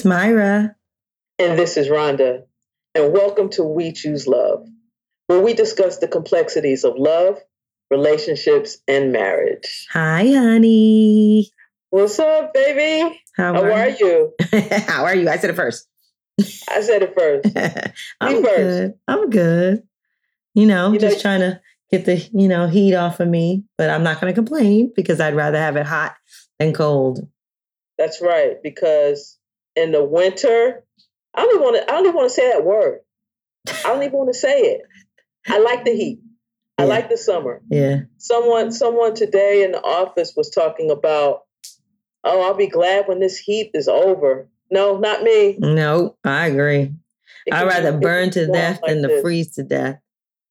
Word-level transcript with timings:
It's 0.00 0.06
Myra. 0.06 0.74
And 1.38 1.58
this 1.58 1.76
is 1.76 1.88
Rhonda. 1.88 2.44
And 2.94 3.12
welcome 3.12 3.50
to 3.50 3.62
We 3.62 3.92
Choose 3.92 4.26
Love, 4.26 4.66
where 5.26 5.40
we 5.42 5.52
discuss 5.52 5.98
the 5.98 6.08
complexities 6.08 6.84
of 6.84 6.94
love, 6.96 7.36
relationships, 7.90 8.78
and 8.88 9.12
marriage. 9.12 9.86
Hi, 9.92 10.26
honey. 10.26 11.50
What's 11.90 12.18
up, 12.18 12.54
baby? 12.54 13.20
How, 13.36 13.52
How 13.52 13.62
are 13.62 13.90
you? 13.90 14.32
How 14.86 15.04
are 15.04 15.14
you? 15.14 15.28
I 15.28 15.36
said 15.36 15.50
it 15.50 15.56
first. 15.56 15.86
I 16.40 16.80
said 16.80 17.02
it 17.02 17.14
first. 17.14 17.48
I'm 18.22 18.42
first. 18.42 18.56
good. 18.56 18.94
I'm 19.06 19.28
good. 19.28 19.82
You 20.54 20.64
know, 20.64 20.94
You 20.94 20.98
know- 20.98 21.10
just 21.10 21.20
trying 21.20 21.40
to 21.40 21.60
get 21.92 22.06
the, 22.06 22.16
you 22.32 22.48
know, 22.48 22.68
heat 22.68 22.94
off 22.94 23.20
of 23.20 23.28
me, 23.28 23.64
but 23.76 23.90
I'm 23.90 24.02
not 24.02 24.18
going 24.18 24.32
to 24.32 24.34
complain 24.34 24.94
because 24.96 25.20
I'd 25.20 25.36
rather 25.36 25.58
have 25.58 25.76
it 25.76 25.84
hot 25.84 26.14
than 26.58 26.72
cold. 26.72 27.28
That's 27.98 28.22
right. 28.22 28.56
Because 28.62 29.36
in 29.76 29.92
the 29.92 30.04
winter, 30.04 30.84
I 31.34 31.42
don't 31.44 31.54
even 31.54 31.62
want 31.62 31.76
to. 31.76 31.82
I 31.84 31.96
don't 31.96 32.04
even 32.06 32.14
want 32.16 32.28
to 32.28 32.34
say 32.34 32.50
that 32.52 32.64
word. 32.64 33.00
I 33.68 33.82
don't 33.88 34.02
even 34.02 34.16
want 34.18 34.32
to 34.32 34.38
say 34.38 34.60
it. 34.60 34.80
I 35.48 35.58
like 35.58 35.84
the 35.84 35.92
heat. 35.92 36.20
I 36.78 36.82
Yeah. 36.84 36.88
like 36.88 37.08
the 37.10 37.16
summer. 37.16 37.60
Yeah. 37.70 38.00
Someone, 38.18 38.72
someone 38.72 39.14
today 39.14 39.62
in 39.64 39.72
the 39.72 39.82
office 39.82 40.34
was 40.36 40.50
talking 40.50 40.90
about. 40.90 41.42
Oh, 42.22 42.42
I'll 42.42 42.54
be 42.54 42.66
glad 42.66 43.08
when 43.08 43.18
this 43.20 43.38
heat 43.38 43.70
is 43.74 43.88
over. 43.88 44.48
No, 44.70 44.98
not 44.98 45.22
me. 45.22 45.56
No, 45.58 46.16
I 46.24 46.48
agree. 46.48 46.92
It 47.46 47.54
I'd 47.54 47.66
rather 47.66 47.96
burn 47.98 48.30
to 48.32 48.46
death 48.46 48.80
like 48.82 48.90
than 48.92 49.02
to 49.02 49.22
freeze 49.22 49.54
to 49.54 49.62
death. 49.62 49.98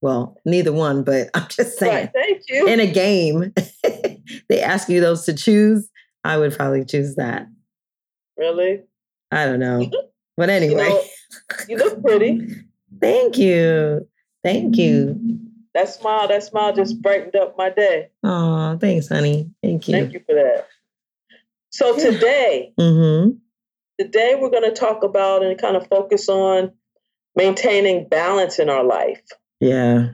Well, 0.01 0.37
neither 0.45 0.71
one, 0.73 1.03
but 1.03 1.29
I'm 1.35 1.47
just 1.49 1.77
saying. 1.77 1.93
Right. 1.93 2.11
Thank 2.13 2.41
you. 2.49 2.67
In 2.67 2.79
a 2.79 2.87
game, 2.91 3.53
they 4.49 4.61
ask 4.61 4.89
you 4.89 4.99
those 5.01 5.25
to 5.25 5.33
choose. 5.33 5.87
I 6.23 6.37
would 6.37 6.53
probably 6.55 6.85
choose 6.85 7.15
that. 7.15 7.47
really? 8.37 8.81
I 9.31 9.45
don't 9.45 9.59
know. 9.59 9.89
But 10.37 10.47
You 10.47 10.55
anyway, 10.55 10.87
know, 10.87 11.03
you 11.67 11.75
look 11.77 12.01
pretty. 12.01 12.47
thank 13.01 13.37
you. 13.37 14.07
Thank 14.41 14.77
you. 14.77 15.19
That 15.73 15.89
smile, 15.89 16.29
that 16.29 16.43
smile 16.43 16.73
just 16.73 17.01
brightened 17.01 17.35
up 17.35 17.57
my 17.57 17.69
day. 17.69 18.07
Oh, 18.23 18.77
thanks, 18.77 19.09
honey. 19.09 19.51
Thank 19.61 19.89
you. 19.89 19.95
Thank 19.95 20.13
you 20.13 20.21
for 20.25 20.35
that. 20.35 20.67
So 21.71 21.97
today, 21.99 22.71
Mm-hmm. 22.79 23.31
today 23.99 24.37
we're 24.39 24.49
going 24.49 24.63
to 24.63 24.71
talk 24.71 25.03
about 25.03 25.43
and 25.43 25.59
kind 25.59 25.75
of 25.75 25.87
focus 25.87 26.29
on 26.29 26.71
maintaining 27.35 28.07
balance 28.07 28.59
in 28.59 28.69
our 28.69 28.85
life. 28.85 29.21
Yeah. 29.59 30.11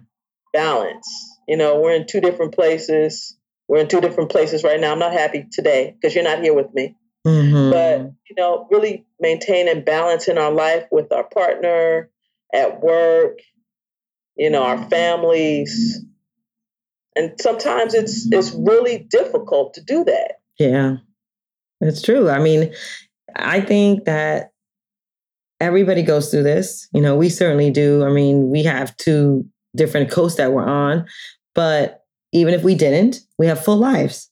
Balance. 0.54 1.08
You 1.48 1.58
know, 1.58 1.80
we're 1.82 1.94
in 1.94 2.08
two 2.08 2.20
different 2.20 2.56
places. 2.56 3.38
We're 3.68 3.82
in 3.82 3.88
two 3.90 4.02
different 4.02 4.32
places 4.32 4.64
right 4.64 4.80
now. 4.80 4.92
I'm 4.92 5.00
not 5.00 5.14
happy 5.14 5.46
today 5.52 5.94
because 5.96 6.16
you're 6.16 6.24
not 6.24 6.42
here 6.42 6.56
with 6.56 6.74
me. 6.74 6.96
Mm-hmm. 7.26 7.72
But, 7.72 8.14
you 8.30 8.36
know, 8.38 8.68
really 8.70 9.06
maintaining 9.20 9.84
balance 9.84 10.28
in 10.28 10.38
our 10.38 10.52
life 10.52 10.86
with 10.92 11.12
our 11.12 11.24
partner, 11.24 12.10
at 12.54 12.82
work, 12.82 13.40
you 14.36 14.50
know, 14.50 14.64
our 14.64 14.90
families. 14.90 16.02
And 17.16 17.34
sometimes 17.40 17.94
it's 17.94 18.28
it's 18.32 18.52
really 18.52 19.08
difficult 19.10 19.74
to 19.76 19.82
do 19.82 20.04
that. 20.04 20.36
yeah, 20.60 20.98
That's 21.80 22.02
true. 22.02 22.30
I 22.30 22.40
mean, 22.40 22.74
I 23.36 23.62
think 23.62 24.06
that 24.06 24.52
everybody 25.60 26.04
goes 26.04 26.30
through 26.30 26.44
this. 26.44 26.88
You 26.94 27.02
know, 27.02 27.16
we 27.16 27.30
certainly 27.30 27.72
do. 27.72 28.04
I 28.04 28.10
mean, 28.10 28.50
we 28.50 28.64
have 28.64 28.96
two 28.98 29.46
different 29.76 30.12
coasts 30.12 30.38
that 30.38 30.52
we're 30.52 30.66
on, 30.66 31.06
but 31.54 32.04
even 32.34 32.54
if 32.54 32.64
we 32.64 32.76
didn't, 32.76 33.22
we 33.38 33.48
have 33.48 33.64
full 33.64 33.78
lives. 33.78 34.30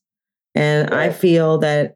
And 0.56 0.94
I 0.94 1.10
feel 1.10 1.58
that 1.60 1.96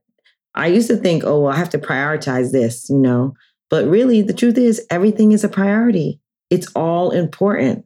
I 0.58 0.68
used 0.68 0.88
to 0.90 0.98
think, 0.98 1.24
oh, 1.24 1.42
well, 1.42 1.54
I 1.54 1.58
have 1.58 1.70
to 1.70 1.78
prioritize 1.78 2.52
this, 2.52 2.90
you 2.90 2.98
know. 2.98 3.34
But 3.70 3.88
really, 3.88 4.22
the 4.22 4.34
truth 4.34 4.58
is, 4.58 4.86
everything 4.90 5.32
is 5.32 5.44
a 5.44 5.50
priority. 5.50 6.20
It's 6.50 6.68
all 6.76 7.12
important. 7.12 7.86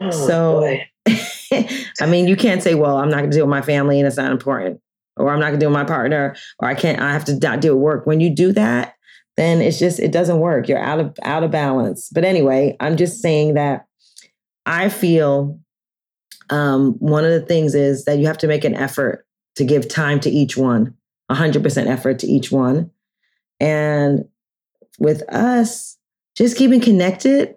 Oh, 0.00 0.10
So. 0.10 0.78
I 2.00 2.06
mean, 2.06 2.28
you 2.28 2.36
can't 2.36 2.62
say, 2.62 2.74
well, 2.74 2.96
I'm 2.96 3.10
not 3.10 3.18
going 3.18 3.30
to 3.30 3.36
deal 3.36 3.44
with 3.44 3.50
my 3.50 3.60
family 3.60 3.98
and 3.98 4.06
it's 4.06 4.16
not 4.16 4.30
important, 4.30 4.80
or 5.16 5.28
I'm 5.28 5.38
not 5.40 5.48
going 5.48 5.60
to 5.60 5.60
deal 5.60 5.70
with 5.70 5.78
my 5.78 5.84
partner, 5.84 6.34
or 6.60 6.68
I 6.68 6.74
can't, 6.74 7.00
I 7.00 7.12
have 7.12 7.24
to 7.26 7.38
not 7.38 7.60
deal 7.60 7.74
with 7.74 7.82
work. 7.82 8.06
When 8.06 8.20
you 8.20 8.34
do 8.34 8.52
that, 8.52 8.94
then 9.36 9.60
it's 9.60 9.78
just, 9.78 9.98
it 9.98 10.12
doesn't 10.12 10.38
work. 10.38 10.68
You're 10.68 10.78
out 10.78 11.00
of, 11.00 11.14
out 11.24 11.42
of 11.42 11.50
balance. 11.50 12.08
But 12.12 12.24
anyway, 12.24 12.76
I'm 12.80 12.96
just 12.96 13.20
saying 13.20 13.54
that 13.54 13.86
I 14.64 14.88
feel 14.88 15.58
um, 16.50 16.94
one 16.98 17.24
of 17.24 17.32
the 17.32 17.40
things 17.40 17.74
is 17.74 18.04
that 18.04 18.18
you 18.18 18.26
have 18.26 18.38
to 18.38 18.46
make 18.46 18.64
an 18.64 18.74
effort 18.74 19.26
to 19.56 19.64
give 19.64 19.88
time 19.88 20.20
to 20.20 20.30
each 20.30 20.56
one, 20.56 20.94
100% 21.30 21.86
effort 21.86 22.18
to 22.20 22.26
each 22.26 22.50
one. 22.50 22.90
And 23.60 24.24
with 24.98 25.22
us, 25.32 25.96
just 26.36 26.56
keeping 26.56 26.80
connected 26.80 27.54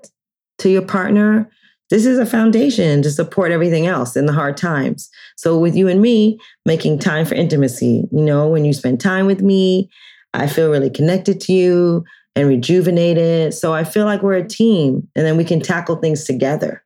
to 0.60 0.70
your 0.70 0.82
partner, 0.82 1.50
this 1.90 2.06
is 2.06 2.18
a 2.18 2.26
foundation 2.26 3.02
to 3.04 3.12
support 3.12 3.52
everything 3.52 3.86
else 3.86 4.16
in 4.16 4.26
the 4.26 4.34
hard 4.34 4.58
times. 4.58 5.10
So, 5.36 5.58
with 5.60 5.76
you 5.76 5.88
and 5.88 6.02
me, 6.02 6.40
making 6.66 7.00
time 7.00 7.26
for 7.26 7.36
intimacy, 7.36 8.08
you 8.12 8.22
know, 8.22 8.48
when 8.48 8.66
you 8.66 8.74
spend 8.74 9.00
time 9.00 9.28
with 9.28 9.42
me, 9.42 9.90
I 10.34 10.48
feel 10.48 10.72
really 10.72 10.90
connected 10.90 11.40
to 11.42 11.54
you 11.54 12.04
and 12.36 12.48
rejuvenated. 12.48 13.54
So, 13.54 13.74
I 13.74 13.84
feel 13.84 14.06
like 14.06 14.24
we're 14.24 14.34
a 14.34 14.48
team 14.48 15.08
and 15.16 15.26
then 15.26 15.38
we 15.38 15.44
can 15.44 15.60
tackle 15.60 15.98
things 15.98 16.24
together. 16.24 16.84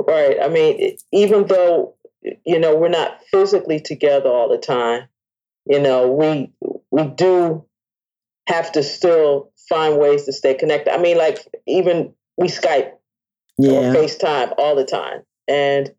Right. 0.00 0.36
I 0.40 0.48
mean, 0.48 0.96
even 1.12 1.46
though 1.46 1.94
you 2.46 2.58
know 2.58 2.74
we're 2.74 2.88
not 2.88 3.20
physically 3.30 3.80
together 3.80 4.30
all 4.30 4.48
the 4.48 4.58
time, 4.58 5.02
you 5.68 5.80
know, 5.80 6.10
we 6.12 6.52
we 6.90 7.04
do 7.04 7.64
have 8.48 8.72
to 8.72 8.82
still 8.82 9.52
find 9.68 9.98
ways 9.98 10.24
to 10.24 10.32
stay 10.32 10.54
connected. 10.54 10.92
I 10.92 10.98
mean, 10.98 11.18
like 11.18 11.38
even 11.66 12.14
we 12.36 12.48
Skype 12.48 12.92
or 12.92 12.96
Yeah. 13.58 13.92
FaceTime 13.94 14.54
all 14.58 14.76
the 14.76 14.84
time, 14.84 15.22
and 15.48 15.92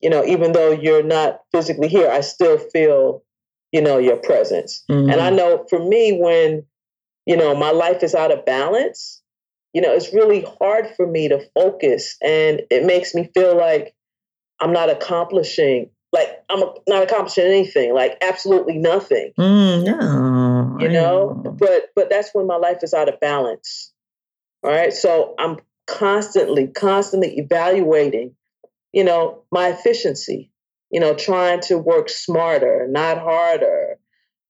you 0.00 0.10
know, 0.10 0.24
even 0.24 0.52
though 0.52 0.72
you're 0.72 1.02
not 1.04 1.40
physically 1.52 1.88
here, 1.88 2.10
I 2.10 2.20
still 2.20 2.58
feel 2.58 3.22
you 3.72 3.82
know 3.82 3.98
your 3.98 4.16
presence. 4.16 4.84
And 4.88 5.12
I 5.12 5.30
Mhm. 5.30 5.36
know 5.36 5.66
for 5.70 5.78
me, 5.78 6.18
when 6.20 6.66
you 7.26 7.36
know 7.36 7.54
my 7.54 7.70
life 7.70 8.02
is 8.02 8.14
out 8.14 8.32
of 8.32 8.44
balance, 8.44 9.22
you 9.72 9.80
know, 9.82 9.92
it's 9.92 10.12
really 10.12 10.42
hard 10.60 10.88
for 10.96 11.06
me 11.06 11.28
to 11.28 11.40
focus, 11.54 12.16
and 12.22 12.62
it 12.70 12.84
makes 12.84 13.14
me 13.14 13.30
feel 13.34 13.56
like 13.56 13.94
I'm 14.60 14.72
not 14.72 14.90
accomplishing, 14.90 15.90
like 16.12 16.44
I'm 16.50 16.62
not 16.86 17.02
accomplishing 17.02 17.44
anything, 17.44 17.94
like 17.94 18.18
absolutely 18.20 18.78
nothing. 18.78 19.32
Mm, 19.38 19.84
no. 19.84 20.76
You 20.78 20.88
I 20.88 20.92
know, 20.92 21.56
but 21.58 21.86
but 21.96 22.10
that's 22.10 22.30
when 22.34 22.46
my 22.46 22.56
life 22.56 22.78
is 22.82 22.94
out 22.94 23.08
of 23.08 23.18
balance. 23.20 23.92
All 24.62 24.70
right, 24.70 24.92
so 24.92 25.34
I'm 25.38 25.58
constantly, 25.86 26.68
constantly 26.68 27.38
evaluating, 27.38 28.36
you 28.92 29.04
know, 29.04 29.42
my 29.50 29.68
efficiency. 29.68 30.50
You 30.90 31.00
know, 31.00 31.14
trying 31.14 31.60
to 31.62 31.78
work 31.78 32.10
smarter, 32.10 32.86
not 32.90 33.18
harder. 33.18 33.96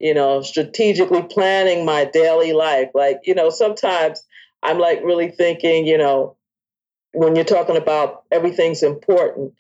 You 0.01 0.15
know, 0.15 0.43
strategically 0.43 1.23
planning 1.23 1.85
my 1.85 2.05
daily 2.05 2.53
life. 2.53 2.89
Like, 2.95 3.21
you 3.25 3.37
know, 3.37 3.51
sometimes 3.51 4.27
I'm 4.61 4.81
like 4.81 5.05
really 5.05 5.31
thinking, 5.31 5.87
you 5.87 5.97
know, 5.97 6.37
when 7.13 7.37
you're 7.37 7.45
talking 7.45 7.77
about 7.77 8.25
everything's 8.33 8.83
important, 8.83 9.55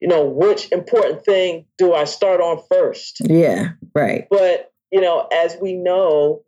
you 0.00 0.08
know, 0.08 0.24
which 0.24 0.72
important 0.72 1.24
thing 1.24 1.66
do 1.76 1.94
I 1.94 2.04
start 2.04 2.40
on 2.40 2.62
first? 2.70 3.18
Yeah, 3.20 3.70
right. 3.94 4.26
But, 4.30 4.72
you 4.90 5.00
know, 5.00 5.28
as 5.30 5.56
we 5.60 5.74
know, 5.74 6.42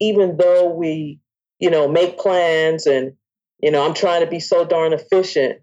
even 0.00 0.36
though 0.36 0.68
we, 0.68 1.20
you 1.58 1.70
know, 1.70 1.88
make 1.88 2.18
plans 2.18 2.86
and, 2.86 3.14
you 3.60 3.70
know, 3.70 3.84
I'm 3.84 3.94
trying 3.94 4.20
to 4.20 4.30
be 4.30 4.40
so 4.40 4.64
darn 4.64 4.92
efficient, 4.92 5.60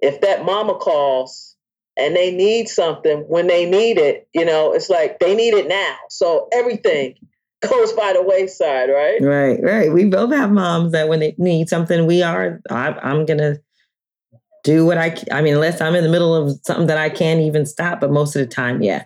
if 0.00 0.22
that 0.22 0.44
mama 0.44 0.74
calls 0.74 1.56
and 1.96 2.16
they 2.16 2.34
need 2.34 2.68
something 2.68 3.20
when 3.28 3.46
they 3.46 3.68
need 3.68 3.98
it, 3.98 4.26
you 4.32 4.44
know, 4.44 4.72
it's 4.72 4.88
like 4.88 5.18
they 5.20 5.34
need 5.34 5.54
it 5.54 5.68
now. 5.68 5.96
So 6.08 6.48
everything 6.52 7.16
goes 7.68 7.92
by 7.92 8.14
the 8.14 8.22
wayside, 8.22 8.88
right? 8.88 9.20
Right, 9.20 9.62
right. 9.62 9.92
We 9.92 10.06
both 10.06 10.32
have 10.32 10.50
moms 10.50 10.92
that 10.92 11.08
when 11.08 11.20
they 11.20 11.34
need 11.36 11.68
something, 11.68 12.06
we 12.06 12.22
are, 12.22 12.60
I, 12.70 12.88
I'm 13.02 13.26
going 13.26 13.38
to 13.38 13.60
do 14.64 14.86
what 14.86 14.98
I 14.98 15.16
I 15.30 15.42
mean, 15.42 15.54
unless 15.54 15.80
I'm 15.80 15.94
in 15.94 16.04
the 16.04 16.10
middle 16.10 16.34
of 16.34 16.58
something 16.64 16.86
that 16.86 16.98
I 16.98 17.10
can't 17.10 17.40
even 17.40 17.66
stop, 17.66 18.00
but 18.00 18.10
most 18.10 18.36
of 18.36 18.40
the 18.40 18.46
time, 18.46 18.82
yeah. 18.82 19.04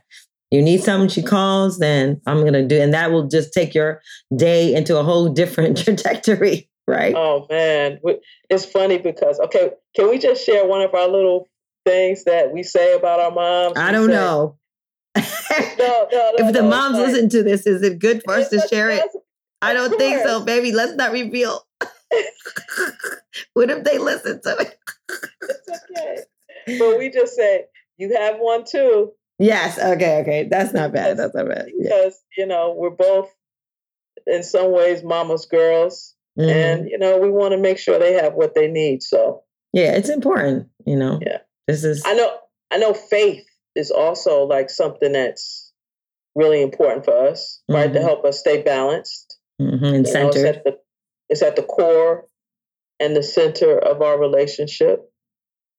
You 0.53 0.62
need 0.62 0.82
something, 0.82 1.08
she 1.08 1.23
calls, 1.23 1.79
then 1.79 2.20
I'm 2.25 2.41
going 2.41 2.53
to 2.53 2.64
do, 2.67 2.81
and 2.81 2.94
that 2.94 3.11
will 3.11 3.26
just 3.26 3.53
take 3.53 3.75
your 3.75 4.00
day 4.35 4.75
into 4.75 4.97
a 4.97 5.03
whole 5.03 5.29
different 5.29 5.76
trajectory, 5.85 6.69
right? 6.87 7.14
Oh 7.17 7.47
man, 7.50 7.99
it's 8.49 8.64
funny 8.64 8.99
because 8.99 9.41
okay, 9.41 9.70
can 9.97 10.08
we 10.08 10.19
just 10.19 10.44
share 10.47 10.64
one 10.64 10.82
of 10.82 10.94
our 10.94 11.08
little 11.08 11.49
things 11.85 12.25
that 12.25 12.52
we 12.52 12.62
say 12.62 12.94
about 12.94 13.19
our 13.19 13.32
moms? 13.32 13.76
I 13.76 13.91
don't 13.91 14.09
say- 14.09 14.14
know. 14.14 14.56
No, 15.17 15.23
no, 15.79 16.09
no. 16.12 16.32
if 16.38 16.52
the 16.52 16.62
moms 16.62 16.99
like- 16.99 17.09
listen 17.09 17.29
to 17.31 17.43
this, 17.43 17.67
is 17.67 17.82
it 17.82 17.99
good 17.99 18.23
for 18.25 18.35
us 18.35 18.49
to 18.50 18.61
share 18.69 18.91
it? 18.91 19.02
I 19.62 19.73
don't 19.73 19.97
think 19.99 20.23
so, 20.23 20.44
baby. 20.44 20.70
Let's 20.70 20.94
not 20.94 21.12
reveal. 21.12 21.67
what 23.55 23.70
if 23.70 23.82
they 23.85 23.99
listen 23.99 24.41
to 24.43 24.56
it? 24.59 24.79
Okay. 25.99 26.79
But 26.79 26.99
we 26.99 27.11
just 27.11 27.35
said, 27.37 27.67
you 27.97 28.15
have 28.17 28.37
one 28.39 28.65
too. 28.65 29.13
Yes. 29.39 29.79
Okay. 29.79 30.21
Okay. 30.21 30.49
That's 30.51 30.73
not 30.73 30.93
bad. 30.93 31.17
That's 31.19 31.35
not 31.35 31.49
bad. 31.49 31.67
Yeah. 31.77 31.91
Because, 31.91 32.19
you 32.37 32.47
know, 32.47 32.75
we're 32.77 32.91
both 32.91 33.31
in 34.27 34.43
some 34.43 34.73
ways 34.73 35.03
mama's 35.05 35.47
girls. 35.47 36.15
Mhm. 36.39 36.51
And, 36.51 36.91
you 36.91 36.99
know, 36.99 37.19
we 37.19 37.31
want 37.31 37.53
to 37.53 37.59
make 37.59 37.79
sure 37.79 37.99
they 37.99 38.15
have 38.15 38.35
what 38.35 38.55
they 38.55 38.69
need. 38.69 39.03
So 39.03 39.43
yeah, 39.73 39.93
it's 39.97 40.09
important. 40.09 40.69
You 40.87 40.97
know. 40.97 41.19
Yeah. 41.25 41.39
This 41.67 41.85
is. 41.85 42.03
I 42.07 42.15
know 42.15 42.37
I 42.71 42.79
know 42.79 42.95
faith 42.95 43.45
is 43.75 43.91
also 43.91 44.45
like 44.45 44.71
something 44.71 45.13
that's 45.13 45.73
really 46.35 46.63
important 46.63 47.05
for 47.05 47.29
us, 47.29 47.63
right? 47.69 47.93
To 47.93 47.99
Mhm. 47.99 48.03
help 48.03 48.25
us 48.25 48.39
stay 48.39 48.63
balanced. 48.63 49.39
mhm, 49.61 49.95
and 49.95 50.07
You 50.07 50.13
know, 50.13 50.29
it's 50.29 50.37
at 50.37 50.65
the 50.65 50.79
it's 51.31 51.43
at 51.43 51.57
the 51.57 51.63
core 51.63 52.27
and 53.01 53.17
the 53.17 53.23
center 53.23 53.79
of 53.79 54.03
our 54.03 54.19
relationship. 54.19 55.01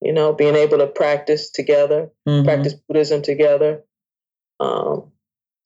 You 0.02 0.14
know, 0.14 0.34
being 0.34 0.56
able 0.56 0.78
to 0.78 0.88
practice 0.88 1.50
together, 1.50 2.12
Mhm. 2.28 2.44
practice 2.44 2.74
Buddhism 2.74 3.22
together, 3.22 3.84
um, 4.60 5.12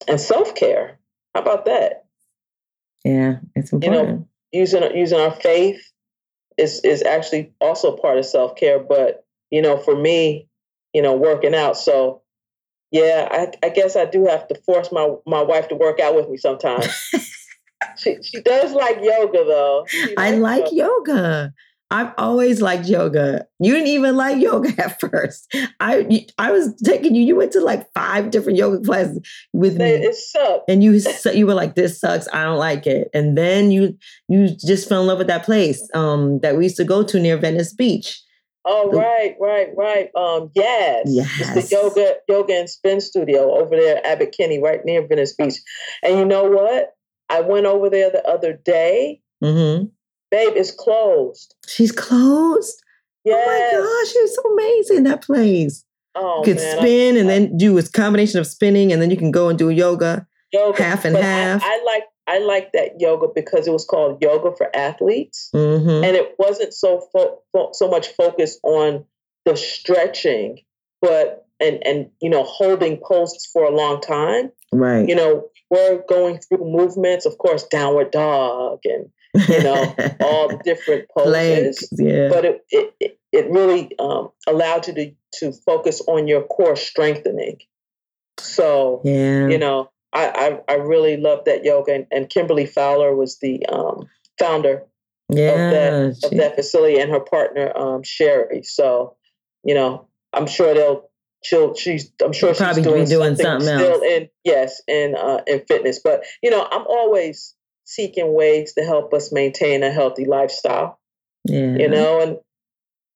and 0.08 0.20
self 0.20 0.56
care. 0.56 1.00
How 1.34 1.42
about 1.42 1.66
that? 1.66 2.06
Yeah, 3.04 3.40
it's 3.56 3.72
know, 3.74 3.80
important. 3.80 4.28
Using 4.52 4.96
using 4.96 5.20
our 5.20 5.32
faith 5.32 5.82
is 6.58 6.82
is 6.82 7.04
actually 7.04 7.54
also 7.60 7.96
part 7.98 8.18
of 8.18 8.26
self 8.26 8.56
care. 8.56 8.80
But 8.80 9.26
you 9.50 9.62
know, 9.62 9.78
for 9.78 9.96
me, 9.96 10.48
you 10.94 11.02
know, 11.02 11.16
working 11.16 11.56
out. 11.56 11.78
So 11.78 12.22
yeah, 12.92 13.28
I, 13.32 13.52
I 13.66 13.70
guess 13.70 13.96
I 13.96 14.06
do 14.06 14.26
have 14.26 14.48
to 14.50 14.56
force 14.66 14.92
my 14.92 15.14
my 15.26 15.42
wife 15.42 15.70
to 15.70 15.76
work 15.76 16.00
out 16.00 16.16
with 16.16 16.30
me 16.30 16.38
sometimes. 16.38 16.88
she 17.98 18.22
she 18.22 18.42
does 18.42 18.74
like 18.74 18.98
yoga 19.02 19.44
though. 19.46 19.86
I 20.18 20.32
like 20.32 20.72
yoga. 20.72 21.54
I've 21.92 22.14
always 22.18 22.62
liked 22.62 22.88
yoga. 22.88 23.46
You 23.60 23.74
didn't 23.74 23.90
even 23.90 24.16
like 24.16 24.42
yoga 24.42 24.70
at 24.82 25.00
first. 25.00 25.54
I 25.80 26.26
I 26.38 26.52
was 26.52 26.74
taking 26.84 27.14
you. 27.14 27.22
You 27.24 27.36
went 27.36 27.52
to 27.52 27.62
like 27.62 27.86
five 27.94 28.32
different 28.32 28.58
yoga 28.58 28.84
classes 28.84 29.20
with 29.54 29.78
me, 29.78 29.86
It 29.92 30.16
sucked. 30.16 30.70
and 30.70 30.84
you 30.84 31.00
you 31.34 31.46
were 31.46 31.54
like, 31.54 31.76
"This 31.76 32.00
sucks. 32.00 32.28
I 32.34 32.44
don't 32.46 32.58
like 32.58 32.88
it." 32.88 33.10
And 33.14 33.38
then 33.38 33.72
you 33.72 33.98
you 34.30 34.48
just 34.48 34.88
fell 34.88 35.02
in 35.02 35.08
love 35.08 35.18
with 35.20 35.28
that 35.28 35.44
place 35.46 35.88
um, 35.94 36.40
that 36.40 36.58
we 36.58 36.64
used 36.64 36.78
to 36.78 36.86
go 36.86 37.04
to 37.04 37.20
near 37.20 37.38
Venice 37.38 37.74
Beach. 37.74 38.22
Oh 38.64 38.92
The- 38.92 38.98
right, 39.00 39.36
right, 39.40 39.70
right. 39.76 40.10
Um, 40.16 40.52
yes, 40.56 41.04
it's 41.06 41.70
the 41.70 41.76
yoga 41.76 42.16
yoga 42.30 42.54
and 42.54 42.70
spin 42.70 43.02
studio 43.02 43.54
over 43.56 43.76
there, 43.76 43.98
at 43.98 44.06
Abbot 44.06 44.32
Kinney, 44.32 44.62
right 44.62 44.80
near 44.86 45.06
Venice 45.08 45.34
Beach. 45.36 45.56
And 46.04 46.18
you 46.20 46.26
know 46.26 46.44
what? 46.46 46.92
I 47.30 47.42
went 47.42 47.66
over 47.66 47.90
there 47.90 48.12
the 48.12 48.26
other 48.28 48.54
day. 48.54 49.22
hmm 49.44 49.86
Babe, 50.32 50.54
it's 50.56 50.72
closed. 50.72 51.56
She's 51.68 51.92
closed. 51.92 52.82
Yes. 53.26 53.38
Oh 53.48 53.78
my 53.78 53.84
gosh, 53.84 54.14
it's 54.24 54.36
so 54.36 54.54
amazing 54.54 55.04
that 55.04 55.22
place. 55.22 55.84
Oh 56.16 56.40
you 56.40 56.46
could 56.46 56.56
man, 56.58 56.78
I- 56.78 56.82
spin 56.82 57.18
and 57.18 57.30
I- 57.30 57.32
then 57.40 57.58
do 57.58 57.78
a 57.78 57.84
combination 57.84 58.40
of 58.40 58.48
spinning, 58.48 58.92
and 58.92 59.02
then 59.02 59.12
you 59.12 59.18
can 59.18 59.32
go 59.32 59.50
and 59.50 59.58
do 59.60 59.70
yoga. 59.70 60.26
yoga, 60.52 60.82
half 60.84 61.06
and 61.06 61.14
but 61.14 61.24
I- 61.24 61.28
half. 61.28 61.62
I, 61.64 61.84
like 61.86 62.04
I 62.28 62.40
like 62.40 62.72
that 62.74 63.00
yoga 63.00 63.28
because 63.34 63.68
it 63.68 63.72
was 63.72 63.86
called 63.86 64.22
yoga 64.22 64.56
for 64.56 64.74
athletes, 64.76 65.50
hmm 65.54 66.04
and 66.04 66.16
it 66.16 66.36
wasn't 66.40 66.74
so 66.74 67.02
fo- 67.14 67.42
fo- 67.52 67.72
so 67.74 67.90
much 67.90 68.08
focused 68.10 68.60
on 68.64 69.06
the 69.46 69.56
stretching, 69.58 70.60
but 71.02 71.46
and 71.60 71.86
and 71.86 72.10
you 72.22 72.30
know 72.30 72.44
holding 72.44 72.98
posts 72.98 73.50
for 73.52 73.64
a 73.66 73.72
long 73.76 74.02
time. 74.02 74.52
Right. 74.72 75.08
You 75.08 75.16
know, 75.16 75.50
we're 75.70 76.02
going 76.08 76.40
through 76.40 76.60
movements, 76.72 77.26
of 77.26 77.38
course, 77.38 77.64
downward 77.68 78.12
dog 78.12 78.80
and 78.86 79.10
you 79.34 79.64
know, 79.64 79.96
all 80.22 80.50
the 80.50 80.60
different 80.64 81.08
poses. 81.10 81.88
yeah. 81.92 82.30
But 82.30 82.46
it 82.46 82.66
it, 82.70 83.20
it, 83.32 83.50
really 83.50 83.98
um, 84.00 84.30
allowed 84.48 84.88
you 84.88 84.94
to 84.94 85.12
to 85.40 85.52
focus 85.52 86.02
on 86.08 86.28
your 86.28 86.44
core 86.44 86.76
strengthening. 86.76 87.60
So 88.40 89.02
yeah. 89.04 89.48
you 89.48 89.58
know, 89.58 89.92
I, 90.14 90.60
I 90.68 90.74
I 90.74 90.76
really 90.78 91.18
love 91.18 91.46
that 91.46 91.64
yoga, 91.64 91.94
and, 91.94 92.08
and 92.12 92.30
Kimberly 92.30 92.66
Fowler 92.66 93.16
was 93.16 93.40
the 93.40 93.66
um, 93.68 94.10
founder 94.40 94.84
yeah. 95.30 95.52
of 95.52 95.72
that 95.72 96.32
of 96.32 96.38
that 96.38 96.56
facility, 96.56 97.00
and 97.00 97.12
her 97.12 97.22
partner 97.22 97.76
um, 97.78 98.04
Sherry. 98.04 98.64
So 98.64 99.16
you 99.64 99.74
know, 99.74 100.08
I'm 100.34 100.48
sure 100.48 100.74
they'll. 100.74 101.10
She'll, 101.44 101.74
she's, 101.74 102.12
I'm 102.24 102.34
sure 102.34 102.54
She'll 102.54 102.54
she's 102.54 102.62
probably 102.62 102.84
doing, 102.84 103.06
be 103.06 103.10
doing 103.10 103.36
something, 103.36 103.66
something 103.66 103.80
still 103.80 104.02
in, 104.04 104.30
yes, 104.44 104.80
in, 104.88 105.16
uh, 105.16 105.42
in 105.48 105.62
fitness. 105.62 105.98
But, 105.98 106.24
you 106.44 106.52
know, 106.52 106.68
I'm 106.72 106.86
always 106.86 107.56
seeking 107.92 108.34
ways 108.34 108.74
to 108.74 108.84
help 108.84 109.14
us 109.14 109.32
maintain 109.32 109.84
a 109.84 109.92
healthy 109.92 110.26
lifestyle 110.26 111.00
yeah. 111.46 111.76
you 111.78 111.90
know 111.90 112.22
and 112.22 112.38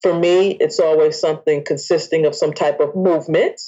for 0.01 0.13
me 0.17 0.51
it's 0.51 0.79
always 0.79 1.19
something 1.19 1.63
consisting 1.63 2.25
of 2.25 2.35
some 2.35 2.53
type 2.53 2.79
of 2.79 2.95
movement 2.95 3.59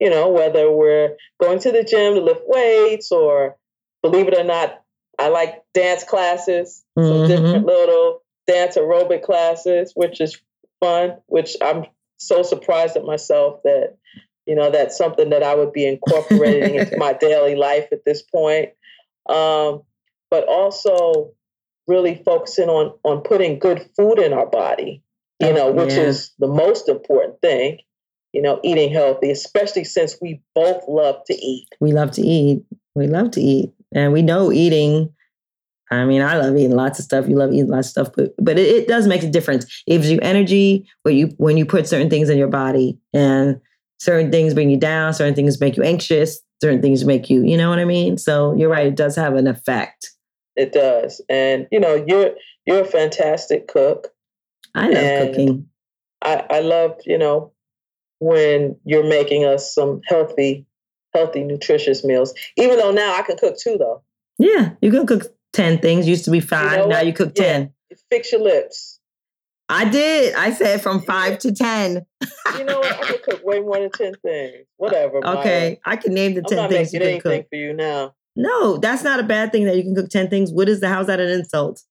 you 0.00 0.08
know 0.10 0.28
whether 0.30 0.70
we're 0.70 1.16
going 1.40 1.58
to 1.58 1.70
the 1.72 1.84
gym 1.84 2.14
to 2.14 2.20
lift 2.20 2.42
weights 2.46 3.12
or 3.12 3.56
believe 4.02 4.28
it 4.28 4.38
or 4.38 4.44
not 4.44 4.82
i 5.18 5.28
like 5.28 5.62
dance 5.74 6.04
classes 6.04 6.84
some 6.96 7.04
Mhm. 7.04 7.26
different 7.28 7.66
little 7.66 8.22
dance 8.46 8.76
aerobic 8.76 9.22
classes 9.22 9.92
which 9.94 10.20
is 10.20 10.40
fun 10.80 11.18
which 11.26 11.56
i'm 11.60 11.84
so 12.18 12.42
surprised 12.42 12.96
at 12.96 13.04
myself 13.04 13.60
that 13.64 13.96
you 14.46 14.54
know 14.54 14.70
that's 14.70 14.96
something 14.96 15.30
that 15.30 15.42
i 15.42 15.54
would 15.54 15.72
be 15.72 15.86
incorporating 15.86 16.76
into 16.76 16.96
my 17.06 17.12
daily 17.12 17.54
life 17.54 17.88
at 17.92 18.04
this 18.06 18.22
point 18.22 18.70
um, 19.28 19.82
but 20.30 20.44
also 20.48 21.32
really 21.86 22.22
focusing 22.24 22.68
on 22.68 22.92
on 23.04 23.22
putting 23.22 23.58
good 23.58 23.88
food 23.96 24.18
in 24.18 24.32
our 24.32 24.46
body 24.46 25.02
you 25.40 25.52
know 25.52 25.70
which 25.70 25.92
Yeah. 25.94 26.02
is 26.02 26.32
the 26.38 26.48
most 26.48 26.88
important 26.88 27.40
thing 27.40 27.78
you 28.32 28.42
know 28.42 28.60
eating 28.62 28.92
healthy 28.92 29.30
especially 29.30 29.84
since 29.84 30.16
we 30.20 30.40
both 30.54 30.82
love 30.88 31.22
to 31.26 31.34
eat 31.34 31.66
We 31.80 31.92
love 31.92 32.10
to 32.12 32.22
eat. 32.22 32.62
We 32.94 33.06
love 33.06 33.30
to 33.32 33.40
eat. 33.40 33.72
And 33.94 34.12
we 34.12 34.22
know 34.22 34.52
eating. 34.52 35.14
I 35.90 36.04
mean, 36.04 36.20
I 36.20 36.36
love 36.36 36.54
eating 36.56 36.76
lots 36.76 36.98
of 36.98 37.04
stuff. 37.06 37.26
You 37.28 37.36
love 37.36 37.52
eating 37.52 37.68
lots 37.68 37.86
of 37.88 37.90
stuff, 37.92 38.08
but 38.14 38.34
but 38.36 38.58
it, 38.58 38.66
it 38.68 38.88
does 38.88 39.06
make 39.06 39.22
a 39.22 39.30
difference. 39.30 39.64
It 39.86 39.92
gives 39.92 40.10
you 40.10 40.18
energy 40.20 40.86
when 41.04 41.16
you 41.16 41.28
when 41.38 41.56
you 41.56 41.64
put 41.64 41.88
certain 41.88 42.10
things 42.10 42.28
in 42.28 42.36
your 42.36 42.48
body, 42.48 42.98
and 43.14 43.58
certain 43.98 44.30
things 44.30 44.52
bring 44.52 44.68
you 44.68 44.76
down. 44.76 45.14
Certain 45.14 45.34
things 45.34 45.58
make 45.60 45.76
you 45.78 45.82
anxious. 45.84 46.40
Certain 46.60 46.82
things 46.82 47.04
make 47.04 47.30
you, 47.30 47.42
you 47.44 47.56
know 47.56 47.70
what 47.70 47.78
I 47.78 47.84
mean. 47.86 48.18
So 48.18 48.52
you're 48.54 48.68
right. 48.68 48.88
It 48.88 48.96
does 48.96 49.14
have 49.16 49.34
an 49.36 49.46
effect. 49.46 50.10
It 50.58 50.72
does 50.72 51.20
and 51.28 51.66
you 51.70 51.80
know 51.80 51.94
you're 52.06 52.32
you're 52.66 52.80
a 52.82 52.84
fantastic 52.84 53.68
cook 53.68 54.08
I 54.74 54.88
love 54.88 54.96
And- 54.96 55.28
cooking. 55.34 55.68
i 56.22 56.44
i 56.50 56.60
love 56.60 56.96
you 57.06 57.16
know 57.18 57.52
when 58.20 58.76
you're 58.84 59.06
making 59.08 59.44
us 59.44 59.72
some 59.74 60.00
healthy 60.06 60.66
healthy 61.14 61.44
nutritious 61.44 62.04
meals 62.04 62.34
even 62.56 62.76
though 62.78 62.90
now 62.90 63.14
i 63.16 63.22
can 63.22 63.36
cook 63.36 63.56
too 63.58 63.76
though 63.78 64.02
Yeah, 64.38 64.70
you 64.82 64.90
can 64.90 65.06
cook 65.06 65.34
ten 65.52 65.78
things. 65.78 66.06
Used 66.06 66.24
to 66.26 66.30
be 66.30 66.40
five. 66.40 66.78
know 66.78 66.86
now 66.86 67.00
you 67.00 67.12
cook 67.12 67.32
Yeah. 67.36 67.42
ten. 67.44 67.72
fix 68.10 68.30
your 68.32 68.42
lips 68.42 68.96
I 69.70 69.84
did. 69.84 70.34
I 70.34 70.52
said 70.54 70.80
from 70.80 71.02
five 71.02 71.38
to 71.40 71.52
ten. 71.52 72.06
you 72.58 72.64
know 72.64 72.78
what 72.80 72.92
i 72.92 73.04
can 73.06 73.18
cook 73.22 73.40
way 73.44 73.60
more 73.60 73.78
than 73.80 73.90
10 73.90 74.14
things 74.24 74.66
whatever 74.76 75.20
Myra. 75.20 75.36
Okay, 75.40 75.80
I 75.84 75.96
can 75.96 76.12
name 76.14 76.34
the 76.34 76.40
i'm 76.40 76.46
ten 76.46 76.68
things 76.70 76.92
you 76.92 77.00
can 77.00 77.20
cook. 77.20 77.46
for 77.50 77.56
you 77.56 77.72
now 77.74 78.14
No, 78.38 78.76
that's 78.78 79.02
not 79.02 79.18
a 79.20 79.24
bad 79.24 79.50
thing 79.52 79.64
that 79.64 79.76
you 79.76 79.82
can 79.82 79.94
cook 79.94 80.08
10 80.08 80.30
things. 80.30 80.52
What 80.52 80.68
is 80.68 80.80
the 80.80 80.88
how's 80.88 81.08
that 81.08 81.18
an 81.20 81.28
insult? 81.28 81.82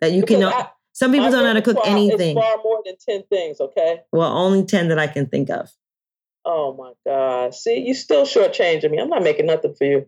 That 0.00 0.12
you 0.12 0.22
can 0.22 0.38
Because 0.38 0.52
know 0.52 0.58
I- 0.58 0.68
some 0.92 1.10
people 1.10 1.26
My 1.26 1.30
don't 1.32 1.42
know 1.42 1.48
how 1.48 1.52
to 1.54 1.62
cook 1.62 1.78
is 1.78 1.82
anything. 1.92 2.36
far 2.36 2.56
more 2.62 2.80
than 2.86 2.94
10 3.08 3.24
things 3.24 3.60
okay 3.60 4.02
Well, 4.12 4.30
only 4.30 4.64
10 4.64 4.88
that 4.88 4.98
I 4.98 5.08
can 5.08 5.26
think 5.26 5.50
of. 5.50 5.68
Oh 6.44 6.74
my 6.74 6.92
God. 7.04 7.54
See, 7.54 7.78
you 7.80 7.94
still 7.94 8.24
shortchanging 8.24 8.90
me. 8.90 8.98
I'm 8.98 9.08
not 9.08 9.22
making 9.24 9.46
nothing 9.46 9.74
for 9.74 9.84
you. 9.84 10.06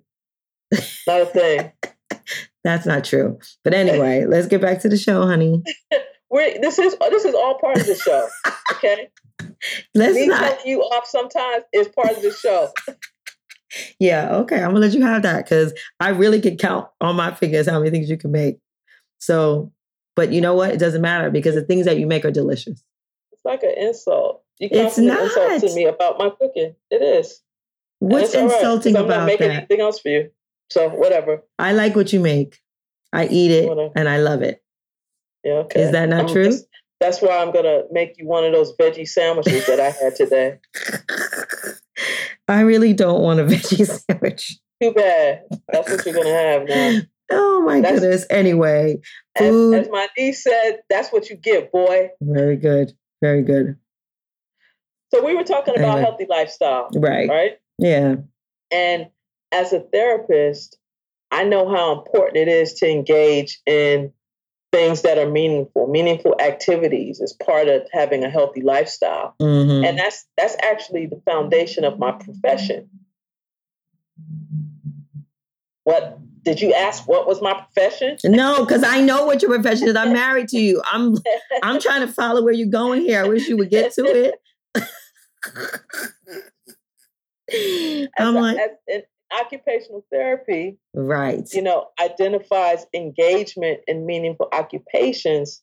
Not 1.06 1.22
a 1.22 1.26
thing. 1.26 1.72
That's 2.64 2.86
not 2.86 3.04
true. 3.04 3.38
But 3.64 3.74
anyway, 3.74 4.24
let's 4.28 4.46
get 4.46 4.60
back 4.60 4.80
to 4.82 4.88
the 4.88 4.96
show, 4.96 5.26
honey. 5.26 5.62
We're, 6.30 6.58
this 6.60 6.78
is 6.78 6.96
this 7.10 7.24
is 7.24 7.34
all 7.34 7.58
part 7.58 7.78
of 7.78 7.86
the 7.86 7.94
show. 7.96 8.28
Okay. 8.72 9.08
Let's 9.94 10.14
Me 10.14 10.26
not. 10.26 10.40
telling 10.40 10.66
you 10.66 10.80
off 10.82 11.06
sometimes 11.06 11.64
is 11.72 11.88
part 11.88 12.10
of 12.16 12.22
the 12.22 12.32
show. 12.32 12.68
Yeah, 13.98 14.36
okay. 14.36 14.56
I'm 14.56 14.68
gonna 14.70 14.80
let 14.80 14.92
you 14.94 15.02
have 15.04 15.22
that 15.22 15.44
because 15.44 15.72
I 16.00 16.10
really 16.10 16.40
could 16.40 16.58
count 16.58 16.88
on 17.00 17.16
my 17.16 17.32
fingers 17.34 17.68
how 17.68 17.78
many 17.78 17.90
things 17.90 18.08
you 18.10 18.16
can 18.18 18.30
make. 18.32 18.58
So, 19.18 19.72
but 20.14 20.32
you 20.32 20.40
know 20.40 20.54
what? 20.54 20.70
It 20.70 20.78
doesn't 20.78 21.02
matter 21.02 21.30
because 21.30 21.54
the 21.54 21.62
things 21.62 21.86
that 21.86 21.98
you 21.98 22.06
make 22.06 22.24
are 22.24 22.30
delicious. 22.30 22.82
It's 23.32 23.44
like 23.44 23.62
an 23.62 23.74
insult. 23.76 24.42
You 24.58 24.68
It's 24.70 24.94
constantly 24.96 25.12
insult 25.24 25.48
not. 25.50 25.60
to 25.62 25.74
me 25.74 25.84
about 25.86 26.18
my 26.18 26.30
cooking. 26.30 26.74
It 26.90 27.02
is. 27.02 27.40
What's 27.98 28.34
all 28.34 28.46
right, 28.46 28.54
insulting 28.56 28.96
I'm 28.96 29.08
not 29.08 29.26
making 29.26 29.48
that? 29.48 29.56
anything 29.56 29.80
else 29.80 30.00
for 30.00 30.08
you. 30.10 30.30
So 30.70 30.88
whatever. 30.90 31.42
I 31.58 31.72
like 31.72 31.96
what 31.96 32.12
you 32.12 32.20
make. 32.20 32.58
I 33.12 33.26
eat 33.26 33.50
it 33.50 33.68
Whatever. 33.68 33.92
and 33.96 34.08
I 34.08 34.18
love 34.18 34.42
it. 34.42 34.62
Yeah. 35.44 35.52
Okay. 35.64 35.82
Is 35.82 35.92
that 35.92 36.08
not 36.08 36.20
I'm 36.22 36.28
true? 36.28 36.44
just- 36.46 36.66
that's 36.98 37.20
why 37.20 37.36
I'm 37.36 37.52
gonna 37.52 37.82
make 37.90 38.14
you 38.16 38.26
one 38.26 38.44
of 38.44 38.52
those 38.54 38.74
veggie 38.76 39.06
sandwiches 39.06 39.66
that 39.66 39.78
I 39.78 39.90
had 39.90 40.16
today. 40.16 40.58
I 42.48 42.60
really 42.60 42.92
don't 42.92 43.22
want 43.22 43.40
a 43.40 43.44
veggie 43.46 43.86
sandwich. 43.86 44.58
Too 44.82 44.92
bad. 44.92 45.42
That's 45.72 45.90
what 45.90 46.04
you're 46.06 46.14
gonna 46.14 46.30
have 46.30 46.68
now. 46.68 47.00
Oh 47.30 47.62
my 47.62 47.80
That's- 47.80 48.00
goodness. 48.00 48.26
Anyway, 48.30 48.98
As, 49.34 49.48
food. 49.50 49.74
as 49.80 49.88
my 49.88 50.06
niece 50.16 50.44
said, 50.44 50.80
that's 50.88 51.10
what 51.12 51.28
you 51.28 51.36
get, 51.36 51.72
boy. 51.72 52.10
Very 52.20 52.56
good. 52.56 52.92
Very 53.20 53.42
good. 53.42 53.76
So 55.12 55.24
we 55.24 55.34
were 55.34 55.44
talking 55.44 55.74
about 55.76 55.98
Anyway. 55.98 56.02
healthy 56.02 56.26
lifestyle, 56.28 56.88
Right. 56.94 57.28
right? 57.28 57.52
Yeah. 57.78 58.16
And 58.70 59.06
as 59.52 59.72
a 59.72 59.80
therapist, 59.80 60.78
I 61.30 61.44
know 61.44 61.68
how 61.68 61.98
important 61.98 62.36
it 62.36 62.48
is 62.48 62.74
to 62.74 62.88
engage 62.90 63.60
in 63.66 64.12
things 64.76 65.00
that 65.02 65.16
are 65.16 65.28
meaningful. 65.28 65.86
Meaningful 65.86 66.36
activities 66.38 67.20
is 67.20 67.32
part 67.32 67.68
of 67.68 67.88
having 67.92 68.24
a 68.24 68.28
healthy 68.30 68.60
lifestyle. 68.60 69.34
Mhm. 69.40 69.86
And 69.86 69.98
that's 69.98 70.26
that's 70.36 70.54
actually 70.62 71.06
the 71.06 71.20
foundation 71.24 71.84
of 71.84 71.98
my 71.98 72.12
profession. 72.12 72.90
What 75.84 76.18
did 76.42 76.60
you 76.60 76.74
ask 76.74 77.08
what 77.08 77.26
was 77.26 77.40
my 77.40 77.54
profession? 77.54 78.18
No, 78.24 78.66
because 78.66 78.84
I 78.84 79.00
know 79.00 79.24
what 79.24 79.40
your 79.40 79.50
profession 79.50 79.88
is. 79.88 79.96
I'm 79.96 80.12
married 80.12 80.48
to 80.48 80.58
you. 80.58 80.82
I'm 80.84 81.16
I'm 81.62 81.80
trying 81.80 82.06
to 82.06 82.12
follow 82.12 82.42
where 82.42 82.52
you're 82.52 82.68
going 82.68 83.00
here. 83.00 83.24
I 83.24 83.28
wish 83.28 83.48
you 83.48 83.56
would 83.56 83.70
get 83.70 83.94
to 83.94 84.04
it. 84.04 84.34
I'm 88.18 88.34
like, 88.34 88.58
as 88.58 89.02
occupational 89.32 90.04
therapy, 90.10 90.78
right. 90.94 91.48
you 91.52 91.62
know, 91.62 91.88
identifies 92.00 92.86
engagement 92.94 93.80
in 93.86 94.06
meaningful 94.06 94.48
occupations 94.52 95.62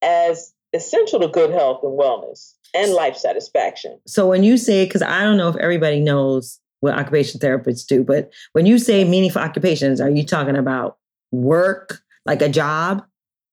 as 0.00 0.52
essential 0.72 1.20
to 1.20 1.28
good 1.28 1.50
health 1.50 1.80
and 1.82 1.98
wellness 1.98 2.54
and 2.74 2.92
life 2.92 3.16
satisfaction. 3.16 4.00
So 4.06 4.26
when 4.26 4.42
you 4.42 4.56
say, 4.56 4.84
because 4.84 5.02
I 5.02 5.22
don't 5.22 5.36
know 5.36 5.48
if 5.48 5.56
everybody 5.56 6.00
knows 6.00 6.60
what 6.80 6.94
occupational 6.94 7.40
therapists 7.46 7.86
do, 7.86 8.02
but 8.02 8.32
when 8.52 8.66
you 8.66 8.78
say 8.78 9.04
meaningful 9.04 9.42
occupations, 9.42 10.00
are 10.00 10.10
you 10.10 10.24
talking 10.24 10.56
about 10.56 10.98
work, 11.30 12.02
like 12.24 12.42
a 12.42 12.48
job? 12.48 13.04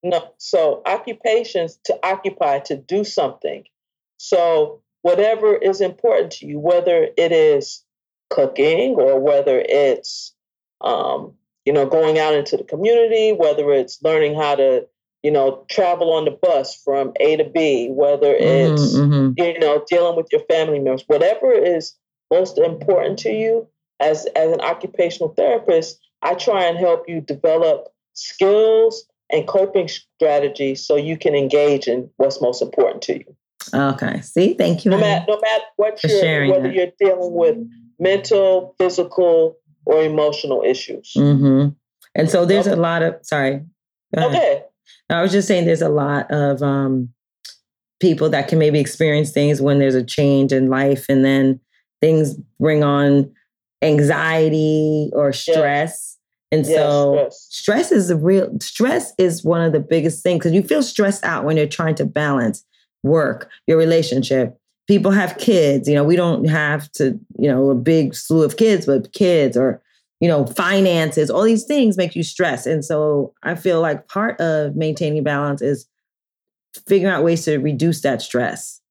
No, 0.02 0.34
so 0.38 0.82
occupations 0.86 1.80
to 1.86 2.00
occupy, 2.04 2.60
to 2.60 2.78
do 2.78 3.04
something. 3.04 3.66
So 4.18 4.82
whatever 5.02 5.56
is 5.56 5.82
important 5.82 6.32
to 6.34 6.46
you, 6.46 6.60
whether 6.60 7.10
it 7.18 7.32
is 7.32 7.84
cooking 8.30 8.96
or 8.96 9.20
whether 9.20 9.64
it's 9.68 10.34
um, 10.82 11.34
you 11.66 11.74
know 11.74 11.86
going 11.86 12.20
out 12.20 12.34
into 12.34 12.58
the 12.58 12.64
community, 12.64 13.32
whether 13.34 13.72
it's 13.72 14.02
learning 14.04 14.36
how 14.36 14.56
to 14.56 14.88
you 15.24 15.32
know 15.32 15.66
travel 15.70 16.14
on 16.14 16.26
the 16.26 16.32
bus 16.32 16.76
from 16.76 17.14
A 17.20 17.38
to 17.38 17.44
B, 17.44 17.90
whether 17.90 18.34
it's 18.34 18.96
Mhm, 18.96 19.34
mhm. 19.36 19.38
you 19.38 19.60
know 19.60 19.84
dealing 19.90 20.16
with 20.16 20.28
your 20.32 20.42
family 20.50 20.80
members, 20.80 21.04
whatever 21.08 21.52
is 21.52 21.96
most 22.32 22.58
important 22.58 23.20
to 23.20 23.32
you 23.32 23.68
as 24.00 24.26
as 24.36 24.52
an 24.52 24.62
occupational 24.62 25.34
therapist, 25.34 26.00
I 26.22 26.36
try 26.36 26.66
and 26.66 26.78
help 26.78 27.10
you 27.10 27.22
develop 27.22 27.90
skills 28.14 29.06
and 29.32 29.48
coping 29.48 29.88
strategies 29.88 30.86
so 30.86 30.96
you 30.96 31.18
can 31.18 31.36
engage 31.36 31.88
in 31.88 32.10
what's 32.18 32.42
most 32.42 32.62
important 32.62 33.02
to 33.04 33.18
you. 33.20 33.36
Okay. 33.74 34.22
See, 34.22 34.54
thank 34.54 34.86
you. 34.86 34.92
No 34.92 34.98
matter 34.98 35.26
no 35.28 35.40
matter 35.40 35.64
what 35.76 36.02
you're 36.04 36.20
sharing 36.20 36.52
whether 36.52 36.64
that. 36.64 36.74
you're 36.74 36.92
dealing 37.00 37.34
with 37.34 37.58
mental, 38.00 38.76
physical, 38.78 39.58
or 39.86 40.04
emotional 40.04 40.64
issues. 40.66 41.14
Mm-hmm. 41.16 41.70
And 42.16 42.30
so 42.30 42.46
there's 42.46 42.68
a 42.68 42.76
lot 42.76 43.02
of 43.02 43.16
sorry. 43.22 43.66
Okay. 44.18 44.64
I 45.10 45.22
was 45.22 45.32
just 45.32 45.48
saying 45.48 45.66
there's 45.66 45.82
a 45.82 45.90
lot 45.90 46.30
of 46.32 46.62
um, 46.62 47.10
people 48.00 48.30
that 48.30 48.48
can 48.48 48.60
maybe 48.60 48.80
experience 48.80 49.32
things 49.32 49.62
when 49.62 49.80
there's 49.80 49.96
a 49.96 50.04
change 50.04 50.52
in 50.52 50.70
life 50.70 51.06
and 51.10 51.24
then 51.26 51.60
things 52.02 52.36
bring 52.60 52.84
on 52.84 53.32
anxiety 53.82 55.10
or 55.14 55.34
stress. 55.34 56.18
And 56.52 56.66
Yes, 56.66 56.76
so 56.76 57.14
stress. 57.14 57.48
stress 57.50 57.92
is 57.92 58.10
a 58.10 58.16
real 58.16 58.58
stress 58.60 59.14
is 59.18 59.44
one 59.44 59.62
of 59.62 59.72
the 59.72 59.80
biggest 59.80 60.24
things 60.24 60.40
because 60.40 60.54
you 60.54 60.64
feel 60.64 60.82
stressed 60.82 61.24
out 61.24 61.46
when 61.46 61.58
you're 61.58 61.68
trying 61.68 61.96
to 61.96 62.06
balance 62.06 62.66
work, 63.04 63.50
your 63.68 63.78
relationship. 63.78 64.59
People 64.90 65.12
have 65.12 65.38
kids, 65.38 65.88
you 65.88 65.96
know, 65.96 66.04
we 66.04 66.18
don't 66.18 66.50
have 66.50 66.92
to, 66.94 67.18
you 67.38 67.48
know, 67.48 67.70
a 67.70 67.76
big 67.76 68.14
slew 68.14 68.44
of 68.44 68.58
kids, 68.58 68.86
but 68.86 69.14
kids 69.14 69.56
or 69.56 69.82
you 70.20 70.28
know, 70.28 70.46
finances, 70.46 71.30
all 71.30 71.44
these 71.44 71.64
things 71.64 71.96
make 71.96 72.16
you 72.16 72.24
stress. 72.24 72.66
And 72.66 72.84
so 72.84 73.34
I 73.44 73.56
feel 73.56 73.80
like 73.80 74.08
part 74.10 74.40
of 74.42 74.76
maintaining 74.76 75.24
balance 75.24 75.62
is 75.62 75.88
figuring 76.88 77.14
out 77.14 77.24
ways 77.24 77.46
to 77.46 77.58
reduce 77.58 78.02
that 78.02 78.22
stress. 78.22 78.82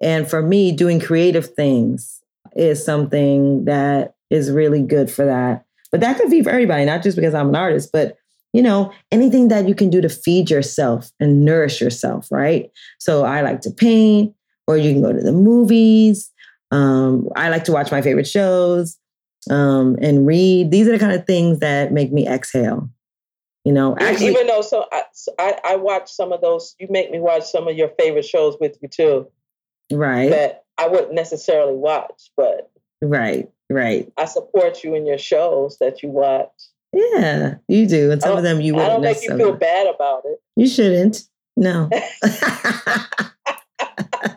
And 0.00 0.28
for 0.28 0.42
me, 0.42 0.72
doing 0.72 1.00
creative 1.00 1.54
things 1.54 2.20
is 2.56 2.84
something 2.84 3.64
that 3.66 4.14
is 4.30 4.50
really 4.50 4.82
good 4.82 5.10
for 5.10 5.24
that. 5.24 5.64
But 5.92 6.00
that 6.00 6.16
could 6.18 6.30
be 6.30 6.42
for 6.42 6.50
everybody, 6.50 6.84
not 6.84 7.04
just 7.04 7.16
because 7.16 7.34
I'm 7.34 7.50
an 7.50 7.56
artist, 7.56 7.90
but 7.92 8.16
you 8.52 8.62
know, 8.62 8.92
anything 9.10 9.48
that 9.48 9.68
you 9.68 9.74
can 9.74 9.90
do 9.90 10.00
to 10.00 10.08
feed 10.08 10.48
yourself 10.48 11.10
and 11.18 11.44
nourish 11.44 11.80
yourself, 11.80 12.30
right? 12.30 12.70
So 12.98 13.24
I 13.24 13.40
like 13.40 13.60
to 13.62 13.70
paint, 13.70 14.34
or 14.66 14.76
you 14.76 14.92
can 14.92 15.02
go 15.02 15.12
to 15.12 15.20
the 15.20 15.32
movies. 15.32 16.30
Um, 16.70 17.28
I 17.36 17.50
like 17.50 17.64
to 17.64 17.72
watch 17.72 17.90
my 17.90 18.02
favorite 18.02 18.26
shows 18.26 18.98
um, 19.50 19.96
and 20.00 20.26
read. 20.26 20.70
These 20.70 20.88
are 20.88 20.92
the 20.92 20.98
kind 20.98 21.12
of 21.12 21.26
things 21.26 21.60
that 21.60 21.92
make 21.92 22.12
me 22.12 22.26
exhale. 22.26 22.90
You 23.64 23.72
know, 23.72 23.96
actually, 23.98 24.28
Even 24.28 24.46
though 24.46 24.60
so 24.60 24.86
I, 24.92 25.04
so 25.14 25.32
I 25.38 25.58
I 25.64 25.76
watch 25.76 26.10
some 26.12 26.32
of 26.32 26.42
those, 26.42 26.74
you 26.78 26.86
make 26.90 27.10
me 27.10 27.18
watch 27.18 27.44
some 27.44 27.66
of 27.66 27.74
your 27.74 27.88
favorite 27.98 28.26
shows 28.26 28.56
with 28.60 28.76
you 28.82 28.88
too 28.88 29.26
right, 29.90 30.28
that 30.28 30.64
I 30.76 30.86
wouldn't 30.88 31.14
necessarily 31.14 31.74
watch, 31.74 32.30
but 32.36 32.70
right, 33.00 33.50
right. 33.70 34.12
I 34.18 34.26
support 34.26 34.84
you 34.84 34.94
in 34.94 35.06
your 35.06 35.16
shows 35.16 35.78
that 35.78 36.02
you 36.02 36.10
watch. 36.10 36.50
Yeah, 36.92 37.54
you 37.66 37.86
do, 37.86 38.10
and 38.10 38.20
some 38.20 38.36
of 38.36 38.42
them 38.42 38.60
you 38.60 38.74
wouldn't 38.74 38.90
I 38.90 38.94
don't 38.94 39.02
make 39.02 39.22
you 39.22 39.34
feel 39.34 39.54
bad 39.54 39.86
about 39.86 40.24
it. 40.26 40.42
You 40.56 40.68
shouldn't. 40.68 41.22
No. 41.56 41.88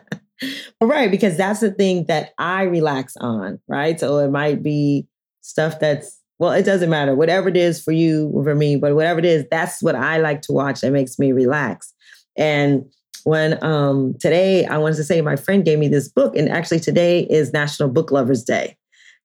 right, 0.80 1.10
because 1.10 1.36
that's 1.36 1.60
the 1.60 1.70
thing 1.70 2.04
that 2.06 2.32
I 2.38 2.62
relax 2.62 3.16
on, 3.16 3.60
right? 3.68 3.98
So 3.98 4.18
it 4.18 4.30
might 4.30 4.62
be 4.62 5.06
stuff 5.40 5.80
that's, 5.80 6.20
well, 6.38 6.52
it 6.52 6.64
doesn't 6.64 6.90
matter. 6.90 7.14
Whatever 7.14 7.48
it 7.48 7.56
is 7.56 7.82
for 7.82 7.92
you 7.92 8.28
or 8.34 8.44
for 8.44 8.54
me, 8.54 8.76
but 8.76 8.94
whatever 8.94 9.18
it 9.18 9.24
is, 9.24 9.44
that's 9.50 9.82
what 9.82 9.94
I 9.94 10.18
like 10.18 10.42
to 10.42 10.52
watch 10.52 10.80
that 10.80 10.92
makes 10.92 11.18
me 11.18 11.32
relax. 11.32 11.92
And 12.36 12.84
when 13.24 13.62
um 13.64 14.14
today 14.20 14.64
I 14.66 14.78
wanted 14.78 14.96
to 14.96 15.04
say 15.04 15.20
my 15.20 15.36
friend 15.36 15.64
gave 15.64 15.78
me 15.78 15.88
this 15.88 16.08
book, 16.08 16.36
and 16.36 16.48
actually 16.48 16.80
today 16.80 17.26
is 17.28 17.52
National 17.52 17.88
Book 17.88 18.10
Lovers 18.12 18.44
Day. 18.44 18.76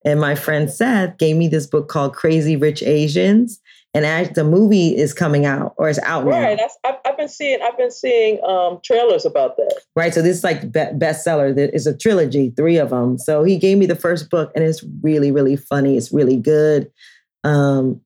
And 0.04 0.20
my 0.20 0.36
friend 0.36 0.70
Seth 0.70 1.18
gave 1.18 1.38
me 1.38 1.48
this 1.48 1.68
book 1.68 1.88
called 1.88 2.14
Crazy 2.16 2.56
Rich 2.58 2.84
Asians. 2.84 3.62
And 3.94 4.06
as 4.06 4.30
the 4.32 4.44
movie 4.44 4.98
is 4.98 5.14
coming 5.14 5.46
out 5.46 5.76
or 5.78 5.88
it's 5.88 6.00
out 6.00 6.26
now. 6.26 6.32
Right. 6.32 6.60
I've, 6.84 7.16
been 7.16 7.30
seeing 7.30 7.60
I've 7.62 7.78
been 7.78 7.92
seeing 7.92 8.44
um, 8.44 8.80
trailers 8.84 9.24
about 9.24 9.56
that. 9.58 9.82
right? 9.96 10.14
So 10.14 10.22
this 10.22 10.38
is 10.38 10.44
like 10.44 10.72
be- 10.72 10.80
bestseller. 10.80 11.56
There 11.56 11.70
is 11.70 11.86
a 11.86 11.96
trilogy, 11.96 12.50
three 12.50 12.78
of 12.78 12.90
them. 12.90 13.20
So 13.20 13.44
he 13.44 13.58
gave 13.58 13.78
me 13.78 13.86
the 13.86 13.96
first 13.96 14.32
book, 14.32 14.52
and 14.56 14.64
it's 14.64 14.84
really, 15.04 15.32
really 15.32 15.56
funny. 15.56 15.96
It's 15.96 16.12
really 16.12 16.38
good. 16.38 16.92
Um, 17.44 18.02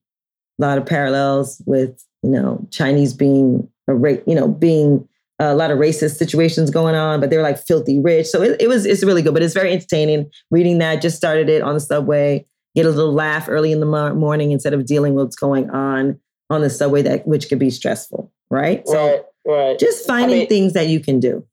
a 0.60 0.62
lot 0.62 0.78
of 0.78 0.84
parallels 0.84 1.62
with 1.64 2.04
you 2.22 2.30
know 2.30 2.66
Chinese 2.70 3.14
being 3.14 3.68
a 3.88 3.94
ra- 3.94 4.22
you 4.26 4.34
know 4.34 4.48
being 4.48 5.08
a 5.38 5.54
lot 5.54 5.70
of 5.70 5.78
racist 5.78 6.16
situations 6.16 6.70
going 6.70 6.96
on, 6.96 7.20
but 7.20 7.30
they're 7.30 7.42
like 7.42 7.58
filthy 7.58 7.98
rich. 7.98 8.26
So 8.26 8.42
it, 8.42 8.60
it 8.60 8.68
was 8.68 8.84
it's 8.84 9.04
really 9.04 9.22
good, 9.22 9.34
but 9.34 9.42
it's 9.42 9.54
very 9.54 9.72
entertaining. 9.72 10.30
Reading 10.50 10.78
that, 10.78 11.00
just 11.00 11.16
started 11.16 11.48
it 11.48 11.62
on 11.62 11.74
the 11.74 11.80
subway. 11.80 12.44
Get 12.78 12.86
a 12.86 12.90
little 12.90 13.12
laugh 13.12 13.48
early 13.48 13.72
in 13.72 13.80
the 13.80 13.86
mo- 13.86 14.14
morning 14.14 14.52
instead 14.52 14.72
of 14.72 14.86
dealing 14.86 15.14
with 15.14 15.24
what's 15.24 15.34
going 15.36 15.68
on 15.70 16.20
on 16.48 16.60
the 16.60 16.70
subway 16.70 17.02
that 17.02 17.26
which 17.26 17.48
could 17.48 17.58
be 17.58 17.70
stressful, 17.70 18.30
right? 18.50 18.86
So 18.86 19.04
right. 19.04 19.24
Right. 19.44 19.78
just 19.80 20.06
finding 20.06 20.38
mean- 20.38 20.48
things 20.48 20.74
that 20.74 20.86
you 20.86 21.00
can 21.00 21.18
do. 21.18 21.44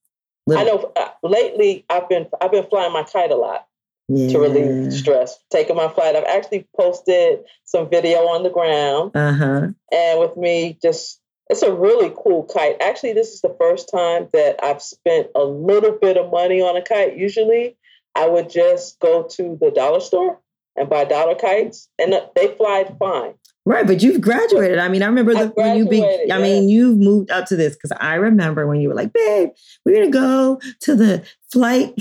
I 0.47 0.63
know. 0.65 0.91
Uh, 0.95 1.07
lately, 1.23 1.83
I've 1.89 2.07
been 2.07 2.27
I've 2.39 2.51
been 2.51 2.67
flying 2.67 2.93
my 2.93 3.01
kite 3.01 3.31
a 3.31 3.35
lot 3.35 3.65
yeah. 4.07 4.27
to 4.33 4.37
relieve 4.37 4.93
stress. 4.93 5.39
Taking 5.49 5.75
my 5.75 5.87
flight. 5.87 6.15
I've 6.15 6.25
actually 6.25 6.67
posted 6.77 7.39
some 7.63 7.89
video 7.89 8.19
on 8.27 8.43
the 8.43 8.51
ground, 8.51 9.15
Uh 9.15 9.33
huh. 9.33 9.67
and 9.91 10.19
with 10.19 10.37
me, 10.37 10.77
just 10.79 11.19
it's 11.49 11.63
a 11.63 11.73
really 11.73 12.13
cool 12.15 12.43
kite. 12.43 12.79
Actually, 12.83 13.13
this 13.13 13.33
is 13.33 13.41
the 13.41 13.55
first 13.59 13.89
time 13.89 14.29
that 14.31 14.63
I've 14.63 14.83
spent 14.83 15.29
a 15.33 15.43
little 15.43 15.97
bit 15.99 16.17
of 16.17 16.29
money 16.29 16.61
on 16.61 16.77
a 16.77 16.83
kite. 16.83 17.17
Usually, 17.17 17.77
I 18.13 18.29
would 18.29 18.51
just 18.51 18.99
go 18.99 19.23
to 19.23 19.57
the 19.59 19.71
dollar 19.71 20.01
store 20.01 20.39
and 20.75 20.89
buy 20.89 21.05
dollar 21.05 21.35
kites, 21.35 21.89
and 21.99 22.13
they 22.35 22.47
fly 22.55 22.85
fine. 22.99 23.35
Right, 23.67 23.87
but 23.87 24.03
you've 24.03 24.21
graduated. 24.21 24.77
I 24.77 24.89
mean, 24.89 25.01
I 25.01 25.07
remember 25.07 25.35
I 25.35 25.45
when 25.45 25.77
you 25.77 25.87
be. 25.87 26.03
I 26.31 26.37
mean, 26.37 26.69
you've 26.69 26.99
moved 26.99 27.31
up 27.31 27.47
to 27.47 27.55
this 27.55 27.75
because 27.75 27.91
I 27.99 28.15
remember 28.15 28.67
when 28.67 28.79
you 28.79 28.89
were 28.89 28.95
like, 28.95 29.11
"Babe, 29.11 29.49
we're 29.83 29.95
gonna 29.95 30.11
go 30.11 30.59
to 30.81 30.95
the 30.95 31.25
flight, 31.51 31.93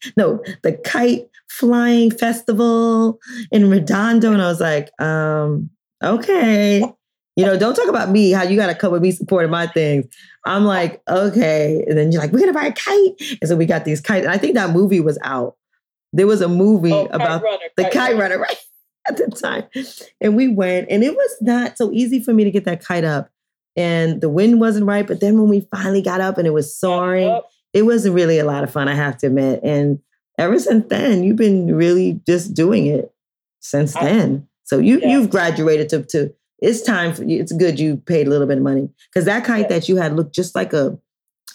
no, 0.16 0.42
the 0.62 0.72
kite 0.72 1.28
flying 1.50 2.10
festival 2.10 3.20
in 3.50 3.68
Redondo," 3.68 4.32
and 4.32 4.40
I 4.40 4.46
was 4.46 4.60
like, 4.60 4.90
um, 5.00 5.68
"Okay." 6.02 6.82
You 7.34 7.46
know, 7.46 7.58
don't 7.58 7.74
talk 7.74 7.88
about 7.88 8.10
me. 8.10 8.30
How 8.30 8.42
you 8.42 8.56
got 8.56 8.66
to 8.66 8.74
come 8.74 8.92
with 8.92 9.00
me 9.00 9.10
supporting 9.10 9.50
my 9.50 9.66
things. 9.66 10.04
I'm 10.44 10.66
like, 10.66 11.00
okay. 11.08 11.82
And 11.88 11.96
then 11.96 12.12
you're 12.12 12.20
like, 12.20 12.30
we're 12.30 12.40
gonna 12.40 12.52
buy 12.52 12.66
a 12.66 12.72
kite, 12.72 13.38
and 13.40 13.48
so 13.48 13.56
we 13.56 13.64
got 13.64 13.86
these 13.86 14.02
kites. 14.02 14.26
And 14.26 14.34
I 14.34 14.38
think 14.38 14.54
that 14.54 14.70
movie 14.70 15.00
was 15.00 15.18
out. 15.24 15.56
There 16.12 16.26
was 16.26 16.40
a 16.40 16.48
movie 16.48 16.92
Oh, 16.92 17.06
kite 17.06 17.14
about 17.14 17.42
runner, 17.42 17.58
the 17.76 17.84
kite 17.90 18.16
runner, 18.16 18.38
right? 18.48 18.56
At 19.08 19.16
the 19.16 19.26
time. 19.30 19.64
And 20.20 20.36
we 20.36 20.48
went, 20.48 20.88
and 20.90 21.02
it 21.02 21.14
was 21.14 21.36
not 21.40 21.76
so 21.78 21.90
easy 21.92 22.22
for 22.22 22.32
me 22.32 22.44
to 22.44 22.50
get 22.50 22.64
that 22.66 22.84
kite 22.84 23.04
up. 23.04 23.30
And 23.74 24.20
the 24.20 24.28
wind 24.28 24.60
wasn't 24.60 24.86
right. 24.86 25.06
But 25.06 25.20
then 25.20 25.40
when 25.40 25.48
we 25.48 25.66
finally 25.74 26.02
got 26.02 26.20
up 26.20 26.38
and 26.38 26.46
it 26.46 26.50
was 26.52 26.76
soaring, 26.76 27.40
it 27.72 27.82
was 27.82 28.08
really 28.08 28.38
a 28.38 28.44
lot 28.44 28.62
of 28.62 28.70
fun, 28.70 28.86
I 28.88 28.94
have 28.94 29.16
to 29.18 29.28
admit. 29.28 29.60
And 29.64 29.98
ever 30.38 30.58
since 30.58 30.86
then, 30.88 31.24
you've 31.24 31.36
been 31.36 31.74
really 31.74 32.20
just 32.26 32.54
doing 32.54 32.86
it 32.86 33.12
since 33.60 33.96
I- 33.96 34.04
then. 34.04 34.48
So 34.64 34.78
you 34.78 35.00
you've 35.00 35.28
graduated 35.30 35.88
to 35.90 36.02
to 36.04 36.32
it's 36.60 36.80
time 36.82 37.12
for 37.12 37.24
you. 37.24 37.40
It's 37.40 37.52
good 37.52 37.80
you 37.80 37.96
paid 37.96 38.26
a 38.26 38.30
little 38.30 38.46
bit 38.46 38.58
of 38.58 38.62
money 38.62 38.88
because 39.10 39.24
that 39.26 39.44
kite 39.44 39.68
that 39.68 39.88
you 39.88 39.96
had 39.96 40.14
looked 40.14 40.34
just 40.34 40.54
like 40.54 40.72
a 40.72 40.96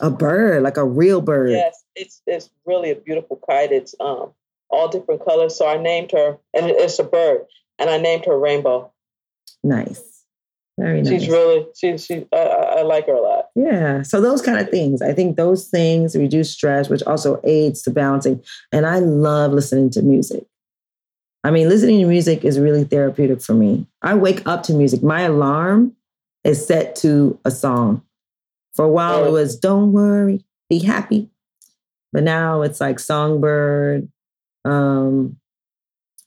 a 0.02 0.12
bird, 0.12 0.62
like 0.64 0.78
a 0.78 0.86
real 0.86 1.22
bird. 1.22 1.52
Yes, 1.52 1.84
it's 1.96 2.22
it's 2.28 2.50
really 2.66 2.92
a 2.92 2.96
beautiful 2.96 3.40
kite. 3.50 3.72
It's 3.72 3.96
um 4.00 4.34
all 4.70 4.88
different 4.88 5.24
colors. 5.26 5.58
So 5.58 5.68
I 5.68 5.78
named 5.78 6.12
her, 6.12 6.38
and 6.54 6.70
it's 6.70 7.00
a 7.00 7.04
bird, 7.04 7.46
and 7.80 7.90
I 7.90 7.98
named 7.98 8.26
her 8.26 8.38
Rainbow. 8.38 8.92
Nice. 9.64 10.18
Very 10.80 11.02
nice. 11.02 11.22
She's 11.22 11.30
really 11.30 11.66
she 11.76 11.98
she 11.98 12.28
I, 12.32 12.38
I 12.38 12.82
like 12.84 13.08
her 13.08 13.14
a 13.14 13.22
lot. 13.22 13.48
Yeah. 13.56 14.04
So 14.04 14.22
those 14.22 14.44
kind 14.44 14.60
of 14.60 14.70
things. 14.70 15.02
I 15.02 15.12
think 15.12 15.36
those 15.36 15.68
things 15.68 16.16
reduce 16.16 16.52
stress, 16.52 16.88
which 16.88 17.02
also 17.04 17.42
aids 17.44 17.82
to 17.84 17.90
balancing. 17.90 18.44
And 18.72 18.86
I 18.86 19.00
love 19.00 19.54
listening 19.54 19.90
to 19.92 20.04
music. 20.04 20.46
I 21.44 21.50
mean, 21.50 21.68
listening 21.68 22.02
to 22.02 22.08
music 22.08 22.46
is 22.46 22.60
really 22.60 22.84
therapeutic 22.84 23.42
for 23.42 23.54
me. 23.54 23.88
I 24.04 24.14
wake 24.16 24.48
up 24.48 24.64
to 24.64 24.74
music. 24.74 25.02
My 25.02 25.22
alarm 25.22 25.96
is 26.44 26.66
set 26.66 26.96
to 26.98 27.40
a 27.44 27.52
song. 27.52 28.04
For 28.76 28.86
a 28.86 28.90
while, 28.90 29.24
it 29.26 29.30
oh. 29.30 29.34
was 29.34 29.58
"Don't 29.58 29.94
worry, 29.94 30.46
be 30.70 30.80
happy," 30.80 31.30
but 32.14 32.22
now 32.22 32.62
it's 32.62 32.80
like 32.80 33.00
"Songbird." 33.00 34.08
Um, 34.68 35.38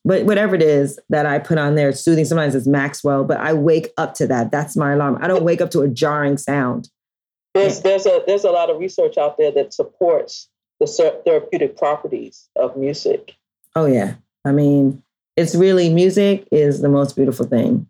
but 0.04 0.24
whatever 0.24 0.54
it 0.54 0.62
is 0.62 0.98
that 1.10 1.26
I 1.26 1.38
put 1.38 1.58
on 1.58 1.74
there, 1.74 1.90
it's 1.90 2.00
soothing. 2.00 2.24
Sometimes 2.24 2.54
it's 2.54 2.66
Maxwell, 2.66 3.22
but 3.24 3.36
I 3.38 3.52
wake 3.52 3.92
up 3.98 4.14
to 4.14 4.26
that. 4.28 4.50
That's 4.50 4.76
my 4.76 4.92
alarm. 4.92 5.18
I 5.20 5.26
don't 5.26 5.44
wake 5.44 5.60
up 5.60 5.70
to 5.72 5.82
a 5.82 5.88
jarring 5.88 6.38
sound. 6.38 6.88
There's 7.52 7.82
there's 7.82 8.06
a 8.06 8.22
there's 8.26 8.44
a 8.44 8.50
lot 8.50 8.70
of 8.70 8.78
research 8.78 9.18
out 9.18 9.36
there 9.36 9.50
that 9.52 9.74
supports 9.74 10.48
the 10.78 10.86
therapeutic 11.26 11.76
properties 11.76 12.48
of 12.56 12.76
music. 12.76 13.36
Oh 13.76 13.86
yeah, 13.86 14.14
I 14.44 14.52
mean, 14.52 15.02
it's 15.36 15.54
really 15.54 15.92
music 15.92 16.48
is 16.50 16.80
the 16.80 16.88
most 16.88 17.16
beautiful 17.16 17.46
thing. 17.46 17.86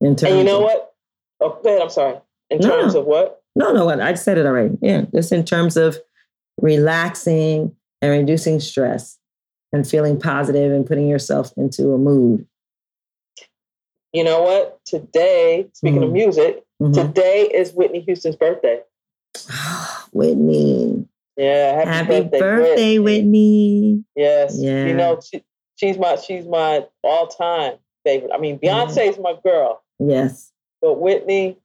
In 0.00 0.14
terms, 0.16 0.30
and 0.30 0.38
you 0.38 0.44
know 0.44 0.58
of, 0.58 0.62
what? 0.64 0.94
Oh, 1.40 1.58
go 1.62 1.70
ahead. 1.70 1.82
I'm 1.82 1.90
sorry. 1.90 2.18
In 2.50 2.58
no, 2.58 2.68
terms 2.68 2.94
of 2.94 3.06
what? 3.06 3.42
No, 3.56 3.72
no, 3.72 3.86
what 3.86 4.00
I 4.00 4.14
said 4.14 4.38
it 4.38 4.46
already. 4.46 4.78
Yeah, 4.80 5.06
just 5.12 5.32
in 5.32 5.44
terms 5.44 5.76
of 5.76 5.98
relaxing 6.60 7.74
and 8.02 8.10
reducing 8.12 8.60
stress 8.60 9.18
and 9.72 9.86
feeling 9.86 10.18
positive 10.18 10.72
and 10.72 10.86
putting 10.86 11.08
yourself 11.08 11.52
into 11.56 11.92
a 11.92 11.98
mood. 11.98 12.46
You 14.12 14.24
know 14.24 14.42
what? 14.42 14.80
Today, 14.84 15.68
speaking 15.72 16.00
mm-hmm. 16.00 16.06
of 16.06 16.12
music, 16.12 16.64
mm-hmm. 16.82 16.92
today 16.92 17.50
is 17.52 17.72
Whitney 17.72 18.00
Houston's 18.00 18.36
birthday. 18.36 18.80
Whitney. 20.12 21.06
Yeah, 21.36 21.84
happy, 21.84 21.90
happy 21.90 22.20
birthday, 22.20 22.38
birthday 22.40 22.98
Whitney. 22.98 24.04
Yes. 24.16 24.56
Yeah. 24.58 24.86
You 24.86 24.94
know, 24.94 25.20
she, 25.20 25.42
she's 25.76 25.96
my 25.96 26.16
she's 26.16 26.46
my 26.46 26.86
all 27.02 27.28
time 27.28 27.74
favorite. 28.04 28.32
I 28.34 28.38
mean, 28.38 28.58
Beyonce 28.58 29.08
is 29.08 29.18
my 29.18 29.34
girl. 29.44 29.82
Yes. 29.98 30.52
But 30.82 30.94
Whitney 30.94 31.58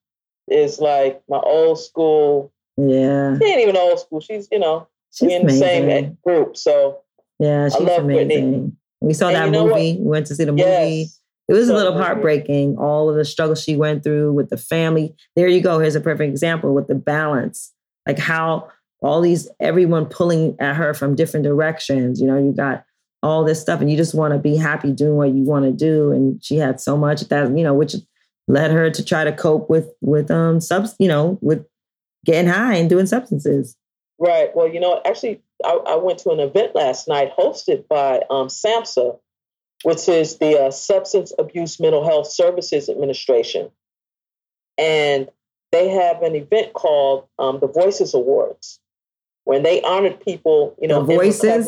is 0.48 0.80
like 0.80 1.22
my 1.28 1.40
old 1.40 1.80
school. 1.80 2.54
Yeah. 2.78 3.38
She 3.38 3.46
ain't 3.46 3.62
even 3.62 3.78
old 3.78 4.00
school. 4.00 4.22
She's, 4.22 4.48
you 4.52 4.60
know, 4.60 4.88
she's 5.12 5.32
in 5.32 5.42
amazing. 5.44 5.60
the 5.60 5.66
same 5.66 6.18
group. 6.24 6.58
So 6.58 7.00
yeah, 7.40 7.70
she's 7.70 7.82
amazing. 7.82 8.08
Whitney. 8.08 8.72
We 9.02 9.14
saw 9.14 9.28
and 9.28 9.36
that 9.36 9.52
movie. 9.52 9.98
We 10.00 10.08
went 10.08 10.28
to 10.28 10.36
see 10.36 10.46
the 10.46 10.54
yes. 10.54 10.68
movie. 10.68 11.10
It 11.48 11.54
was 11.54 11.68
so 11.68 11.76
a 11.76 11.78
little 11.78 11.98
heartbreaking, 11.98 12.78
all 12.78 13.10
of 13.10 13.16
the 13.16 13.26
struggles 13.26 13.62
she 13.62 13.76
went 13.76 14.04
through 14.04 14.34
with 14.34 14.50
the 14.50 14.58
family. 14.58 15.16
There 15.36 15.48
you 15.48 15.62
go. 15.62 15.80
Here's 15.80 15.96
a 15.96 16.02
perfect 16.02 16.30
example 16.30 16.74
with 16.74 16.88
the 16.88 16.96
balance. 16.96 17.72
Like 18.08 18.18
how 18.18 18.70
all 19.02 19.22
these, 19.22 19.48
everyone 19.60 20.08
pulling 20.08 20.56
at 20.60 20.76
her 20.76 20.96
from 20.96 21.16
different 21.16 21.44
directions. 21.44 22.20
You 22.20 22.26
know, 22.26 22.38
you 22.38 22.52
got 22.52 22.84
all 23.22 23.44
this 23.44 23.62
stuff 23.62 23.80
and 23.80 23.92
you 23.92 23.98
just 23.98 24.16
want 24.16 24.34
to 24.34 24.40
be 24.40 24.56
happy 24.56 24.92
doing 24.92 25.18
what 25.18 25.34
you 25.34 25.44
want 25.44 25.66
to 25.66 25.72
do. 25.72 26.12
And 26.12 26.44
she 26.44 26.58
had 26.58 26.80
so 26.82 26.98
much 26.98 27.22
that, 27.28 27.56
you 27.56 27.64
know, 27.64 27.74
which 27.76 27.96
led 28.48 28.72
her 28.72 28.90
to 28.90 29.06
try 29.06 29.24
to 29.24 29.32
cope 29.32 29.70
with, 29.70 29.92
with, 30.02 30.32
um, 30.32 30.60
subs, 30.60 30.96
you 30.98 31.08
know, 31.08 31.38
with 31.42 31.66
getting 32.26 32.50
high 32.50 32.76
and 32.76 32.90
doing 32.90 33.06
substances. 33.06 33.76
Right. 34.18 34.56
Well, 34.56 34.68
you 34.68 34.80
know, 34.80 35.02
actually, 35.06 35.42
I, 35.64 35.72
I 35.88 35.96
went 35.96 36.20
to 36.20 36.32
an 36.32 36.40
event 36.40 36.76
last 36.76 37.08
night 37.08 37.32
hosted 37.38 37.88
by 37.88 38.22
um, 38.30 38.48
SAMHSA, 38.48 39.20
which 39.84 40.08
is 40.08 40.38
the 40.38 40.66
uh, 40.66 40.72
Substance 40.72 41.34
Abuse 41.38 41.80
Mental 41.80 42.04
Health 42.04 42.28
Services 42.28 42.90
Administration. 42.90 43.72
And 44.78 45.30
they 45.72 45.90
have 45.90 46.22
an 46.22 46.36
event 46.36 46.74
called 46.74 47.28
um, 47.40 47.60
the 47.60 47.68
Voices 47.68 48.14
Awards, 48.14 48.80
when 49.46 49.64
they 49.64 49.82
honored 49.82 50.20
people, 50.20 50.76
you 50.82 50.88
know, 50.88 51.04
the 51.04 51.16
voices, 51.16 51.68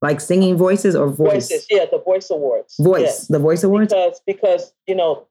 like 0.00 0.20
singing 0.20 0.56
voices 0.56 0.94
or 0.94 1.08
voice? 1.08 1.48
Voices, 1.50 1.66
yeah, 1.70 1.84
the 1.90 1.98
Voice 1.98 2.30
Awards. 2.30 2.76
Voice, 2.78 3.02
yes. 3.02 3.26
the 3.28 3.38
Voice 3.38 3.62
Awards. 3.62 3.92
Because 3.92 4.20
because 4.26 4.72
you 4.86 4.94
know, 4.94 5.26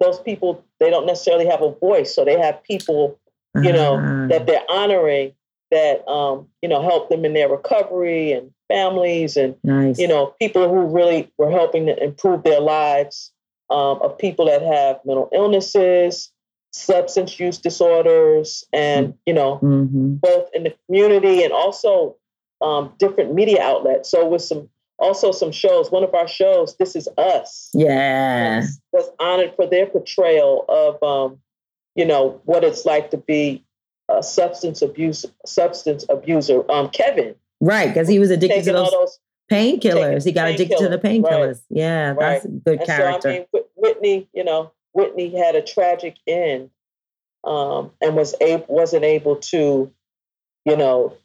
those 0.00 0.20
people 0.20 0.64
they 0.80 0.90
don't 0.90 1.06
necessarily 1.06 1.46
have 1.46 1.62
a 1.62 1.72
voice, 1.72 2.14
so 2.14 2.24
they 2.24 2.38
have 2.38 2.62
people, 2.62 3.18
you 3.56 3.72
know, 3.72 3.96
uh-huh. 3.96 4.28
that 4.28 4.46
they're 4.46 4.64
honoring 4.70 5.32
that 5.72 6.06
um, 6.06 6.46
you 6.60 6.68
know 6.68 6.82
help 6.82 7.08
them 7.08 7.24
in 7.24 7.32
their 7.32 7.48
recovery 7.48 8.30
and 8.30 8.52
families 8.68 9.36
and 9.36 9.56
nice. 9.64 9.98
you 9.98 10.06
know 10.06 10.34
people 10.38 10.68
who 10.68 10.94
really 10.94 11.32
were 11.38 11.50
helping 11.50 11.86
to 11.86 12.04
improve 12.04 12.44
their 12.44 12.60
lives 12.60 13.32
um, 13.70 13.98
of 14.02 14.16
people 14.18 14.46
that 14.46 14.62
have 14.62 15.00
mental 15.04 15.28
illnesses 15.32 16.30
substance 16.72 17.40
use 17.40 17.58
disorders 17.58 18.64
and 18.72 19.08
mm-hmm. 19.08 19.16
you 19.26 19.34
know 19.34 19.56
mm-hmm. 19.56 20.14
both 20.14 20.48
in 20.54 20.62
the 20.64 20.74
community 20.86 21.42
and 21.42 21.52
also 21.52 22.16
um, 22.60 22.92
different 22.98 23.34
media 23.34 23.60
outlets 23.62 24.10
so 24.10 24.28
with 24.28 24.42
some 24.42 24.68
also 24.98 25.32
some 25.32 25.52
shows 25.52 25.90
one 25.90 26.04
of 26.04 26.14
our 26.14 26.28
shows 26.28 26.76
this 26.76 26.94
is 26.94 27.08
us 27.16 27.70
yeah 27.72 28.60
was, 28.60 28.80
was 28.92 29.10
honored 29.18 29.54
for 29.56 29.66
their 29.66 29.86
portrayal 29.86 30.64
of 30.68 31.02
um, 31.02 31.38
you 31.94 32.04
know 32.04 32.40
what 32.44 32.62
it's 32.62 32.84
like 32.84 33.10
to 33.10 33.16
be 33.16 33.64
a 34.16 34.22
substance 34.22 34.82
abuse 34.82 35.24
substance 35.44 36.04
abuser. 36.08 36.70
Um, 36.70 36.88
Kevin, 36.90 37.34
right? 37.60 37.88
Because 37.88 38.08
he 38.08 38.18
was 38.18 38.30
addicted 38.30 38.64
to 38.64 38.72
those, 38.72 38.90
those 38.90 39.18
painkillers. 39.50 40.24
He 40.24 40.32
got 40.32 40.48
addicted 40.48 40.78
to 40.78 40.88
the 40.88 40.98
painkillers. 40.98 41.62
Right. 41.70 41.78
Yeah, 41.78 42.08
right. 42.10 42.18
that's 42.18 42.44
a 42.44 42.48
good 42.48 42.78
and 42.78 42.86
character. 42.86 43.20
So, 43.20 43.28
I 43.28 43.32
mean, 43.32 43.64
Whitney, 43.76 44.28
you 44.32 44.44
know, 44.44 44.72
Whitney 44.92 45.36
had 45.36 45.54
a 45.56 45.62
tragic 45.62 46.16
end, 46.26 46.70
um, 47.44 47.90
and 48.00 48.16
was 48.16 48.34
able 48.40 48.66
wasn't 48.68 49.04
able 49.04 49.36
to, 49.36 49.92
you 50.64 50.76
know, 50.76 51.16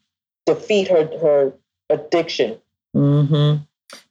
defeat 0.45 0.87
her 0.87 1.09
her 1.19 1.53
addiction. 1.89 2.57
Mm-hmm. 2.95 3.63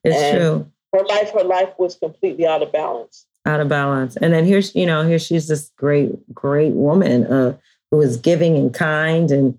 It's 0.04 0.16
and 0.16 0.38
true. 0.38 0.72
Her 0.94 1.04
life, 1.04 1.30
her 1.32 1.44
life 1.44 1.70
was 1.78 1.96
completely 1.96 2.46
out 2.46 2.62
of 2.62 2.72
balance. 2.72 3.26
Out 3.44 3.60
of 3.60 3.68
balance. 3.68 4.16
And 4.16 4.32
then 4.32 4.44
here's, 4.46 4.74
you 4.74 4.86
know, 4.86 5.06
here 5.06 5.18
she's 5.18 5.48
this 5.48 5.70
great, 5.76 6.34
great 6.34 6.72
woman. 6.72 7.26
Uh, 7.26 7.56
who 7.90 8.00
is 8.00 8.16
giving 8.16 8.56
and 8.56 8.72
kind 8.72 9.30
and 9.30 9.58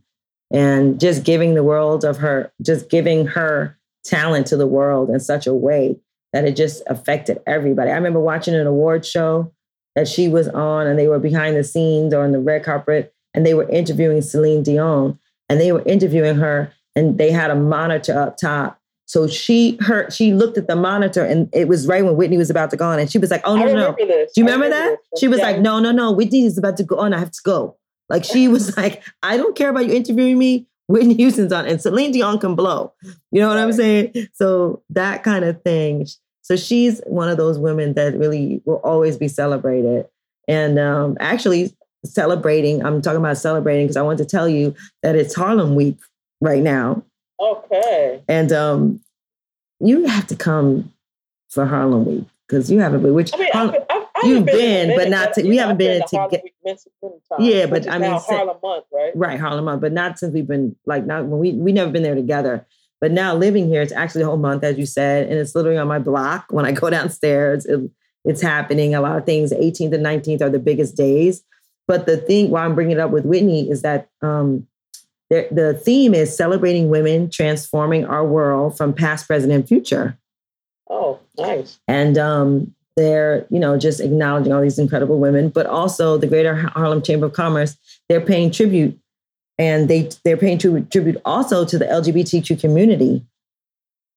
and 0.52 1.00
just 1.00 1.24
giving 1.24 1.56
the 1.56 1.64
world 1.64 2.06
of 2.06 2.18
her, 2.18 2.52
just 2.62 2.90
giving 2.90 3.28
her 3.28 3.78
talent 4.06 4.48
to 4.48 4.58
the 4.58 4.68
world 4.68 5.10
in 5.10 5.20
such 5.20 5.46
a 5.46 5.54
way 5.54 5.98
that 6.34 6.46
it 6.46 6.56
just 6.56 6.84
affected 6.88 7.42
everybody. 7.46 7.92
I 7.92 7.96
remember 7.96 8.20
watching 8.20 8.56
an 8.56 8.68
award 8.68 9.06
show 9.06 9.52
that 9.96 10.08
she 10.08 10.28
was 10.28 10.48
on, 10.50 10.88
and 10.88 10.98
they 10.98 11.08
were 11.08 11.20
behind 11.20 11.58
the 11.58 11.64
scenes 11.64 12.14
or 12.14 12.24
on 12.24 12.32
the 12.32 12.40
red 12.40 12.64
carpet, 12.64 13.14
and 13.34 13.46
they 13.46 13.54
were 13.54 13.68
interviewing 13.70 14.22
Celine 14.22 14.64
Dion, 14.64 15.20
and 15.50 15.60
they 15.60 15.72
were 15.72 15.84
interviewing 15.84 16.36
her, 16.36 16.72
and 16.96 17.18
they 17.18 17.32
had 17.32 17.52
a 17.52 17.56
monitor 17.56 18.18
up 18.18 18.38
top. 18.38 18.80
So 19.06 19.28
she 19.28 19.78
heard, 19.78 20.14
she 20.14 20.34
looked 20.34 20.58
at 20.58 20.68
the 20.68 20.76
monitor, 20.76 21.24
and 21.24 21.50
it 21.54 21.68
was 21.68 21.88
right 21.88 22.04
when 22.04 22.16
Whitney 22.18 22.38
was 22.38 22.50
about 22.50 22.70
to 22.72 22.78
go 22.78 22.86
on, 22.86 23.00
and 23.00 23.10
she 23.10 23.18
was 23.18 23.32
like, 23.32 23.42
"Oh 23.46 23.56
no, 23.56 23.74
no!" 23.74 23.96
Do 23.96 24.04
you 24.04 24.44
remember, 24.44 24.66
remember 24.66 24.70
that? 24.70 24.98
This. 25.12 25.20
She 25.22 25.28
was 25.28 25.40
yeah. 25.40 25.46
like, 25.46 25.60
"No, 25.60 25.80
no, 25.80 25.92
no! 25.92 26.12
Whitney 26.12 26.46
is 26.46 26.58
about 26.58 26.78
to 26.78 26.84
go 26.84 26.98
on. 26.98 27.14
I 27.14 27.20
have 27.20 27.32
to 27.32 27.42
go." 27.44 27.78
Like 28.10 28.24
she 28.24 28.48
was 28.48 28.76
like, 28.78 29.04
I 29.24 29.38
don't 29.38 29.56
care 29.56 29.70
about 29.70 29.86
you 29.88 29.94
interviewing 29.94 30.38
me. 30.38 30.68
Whitney 30.88 31.16
Houston's 31.16 31.52
on, 31.52 31.66
and 31.66 31.82
Celine 31.82 32.14
Dion 32.14 32.40
can 32.40 32.56
blow. 32.56 32.94
You 33.32 33.42
know 33.42 33.50
what 33.50 33.58
I'm 33.58 33.74
saying? 33.74 34.14
So 34.32 34.82
that 34.92 35.22
kind 35.22 35.44
of 35.44 35.62
thing. 35.62 36.08
So 36.44 36.56
she's 36.56 37.02
one 37.06 37.28
of 37.28 37.36
those 37.36 37.60
women 37.60 37.94
that 37.96 38.18
really 38.18 38.62
will 38.64 38.80
always 38.86 39.18
be 39.18 39.28
celebrated. 39.28 40.08
And 40.48 40.80
um, 40.80 41.18
actually, 41.20 41.76
celebrating, 42.06 42.86
I'm 42.86 43.02
talking 43.02 43.20
about 43.20 43.38
celebrating 43.38 43.86
because 43.86 43.98
I 43.98 44.02
want 44.02 44.18
to 44.20 44.26
tell 44.26 44.48
you 44.48 44.74
that 45.04 45.16
it's 45.16 45.36
Harlem 45.36 45.76
Week 45.76 45.98
right 46.42 46.64
now. 46.64 47.04
Okay. 47.40 48.24
And 48.28 48.52
um, 48.52 49.02
you 49.80 50.06
have 50.06 50.28
to 50.28 50.36
come 50.36 50.94
for 51.50 51.66
Harlem 51.66 52.06
Week 52.06 52.26
because 52.48 52.72
you 52.72 52.80
haven't 52.80 53.04
been. 53.04 53.14
Which 53.14 53.34
I 53.34 53.38
mean, 53.38 53.50
Harlem, 53.52 53.76
I, 53.90 53.97
You've 54.24 54.46
been, 54.46 54.96
but 54.96 55.10
not 55.10 55.34
to, 55.34 55.44
we 55.44 55.58
haven't 55.58 55.78
been, 55.78 56.00
been 56.00 56.08
together. 56.08 56.44
Yeah, 57.40 57.66
but 57.66 57.88
I 57.88 57.98
mean, 57.98 58.12
Harlem 58.12 58.58
month, 58.62 58.86
right? 58.92 59.12
Right, 59.16 59.40
Harlem 59.40 59.66
month, 59.66 59.82
but 59.82 59.92
not 59.92 60.20
since 60.20 60.34
we've 60.34 60.48
been 60.48 60.76
like 60.86 61.06
not 61.06 61.26
when 61.26 61.40
we 61.40 61.54
we 61.54 61.72
never 61.72 61.92
been 61.92 62.04
there 62.04 62.16
together. 62.16 62.66
But 63.00 63.12
now 63.12 63.36
living 63.36 63.68
here, 63.68 63.82
it's 63.82 63.92
actually 63.92 64.24
a 64.24 64.26
whole 64.26 64.38
month, 64.38 64.64
as 64.64 64.78
you 64.78 64.86
said, 64.86 65.30
and 65.30 65.38
it's 65.38 65.54
literally 65.54 65.78
on 65.78 65.88
my 65.88 66.00
block. 66.00 66.46
When 66.50 66.66
I 66.66 66.72
go 66.74 66.90
downstairs, 66.90 67.66
it, 67.66 67.90
it's 68.26 68.42
happening. 68.42 68.96
A 68.96 69.02
lot 69.02 69.18
of 69.18 69.26
things. 69.26 69.52
18th 69.54 69.94
and 69.94 70.06
19th 70.06 70.42
are 70.42 70.50
the 70.50 70.60
biggest 70.60 70.96
days. 70.96 71.44
But 71.88 72.06
the 72.06 72.18
thing, 72.18 72.50
why 72.50 72.66
I'm 72.66 72.76
bringing 72.76 72.98
it 72.98 73.00
up 73.00 73.12
with 73.12 73.26
Whitney, 73.26 73.70
is 73.70 73.82
that 73.84 74.10
um, 74.22 74.68
the, 75.30 75.48
the 75.52 75.74
theme 75.74 76.14
is 76.14 76.36
celebrating 76.36 76.90
women, 76.90 77.30
transforming 77.30 78.06
our 78.06 78.26
world 78.26 78.78
from 78.78 78.94
past, 78.94 79.28
present, 79.28 79.54
and 79.54 79.66
future. 79.68 80.18
Oh, 80.90 81.20
nice. 81.38 81.80
And 81.88 82.18
um, 82.18 82.74
they're, 82.98 83.46
you 83.50 83.60
know, 83.60 83.78
just 83.78 84.02
acknowledging 84.02 84.52
all 84.52 84.62
these 84.62 84.80
incredible 84.80 85.20
women, 85.20 85.50
but 85.50 85.68
also 85.68 86.18
the 86.18 86.28
Greater 86.28 86.56
Harlem 86.56 87.02
Chamber 87.02 87.28
of 87.28 87.34
Commerce, 87.34 87.78
they're 88.10 88.20
paying 88.20 88.52
tribute 88.52 89.00
and 89.60 89.88
they 89.88 90.10
they're 90.26 90.38
paying 90.38 90.58
tribute 90.58 91.22
also 91.24 91.64
to 91.64 91.78
the 91.78 91.86
LGBTQ 91.86 92.60
community. 92.60 93.24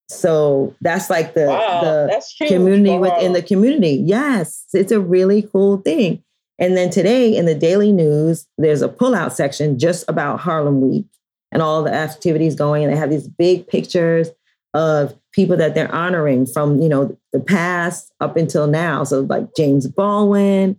So 0.08 0.74
that's 0.80 1.08
like 1.08 1.34
the 1.34 1.46
wow, 1.46 1.80
the 1.82 2.46
community 2.48 2.98
within 2.98 3.32
the 3.32 3.42
community. 3.42 4.02
Yes, 4.04 4.66
it's 4.72 4.90
a 4.90 4.98
really 4.98 5.42
cool 5.42 5.76
thing. 5.78 6.22
And 6.58 6.76
then 6.76 6.90
today 6.90 7.34
in 7.36 7.46
the 7.46 7.54
Daily 7.54 7.92
News, 7.92 8.46
there's 8.58 8.82
a 8.82 8.88
pullout 8.88 9.32
section 9.32 9.78
just 9.78 10.04
about 10.08 10.40
Harlem 10.40 10.80
Week 10.80 11.06
and 11.52 11.62
all 11.62 11.82
the 11.82 11.92
activities 11.92 12.54
going. 12.54 12.82
And 12.82 12.92
they 12.92 12.96
have 12.96 13.10
these 13.10 13.28
big 13.28 13.66
pictures 13.66 14.30
of 14.74 15.16
people 15.32 15.56
that 15.56 15.74
they're 15.74 15.92
honoring 15.94 16.46
from 16.46 16.80
you 16.80 16.88
know 16.88 17.16
the 17.32 17.40
past 17.40 18.12
up 18.20 18.36
until 18.36 18.66
now. 18.66 19.04
So 19.04 19.20
like 19.20 19.54
James 19.56 19.86
Baldwin, 19.86 20.76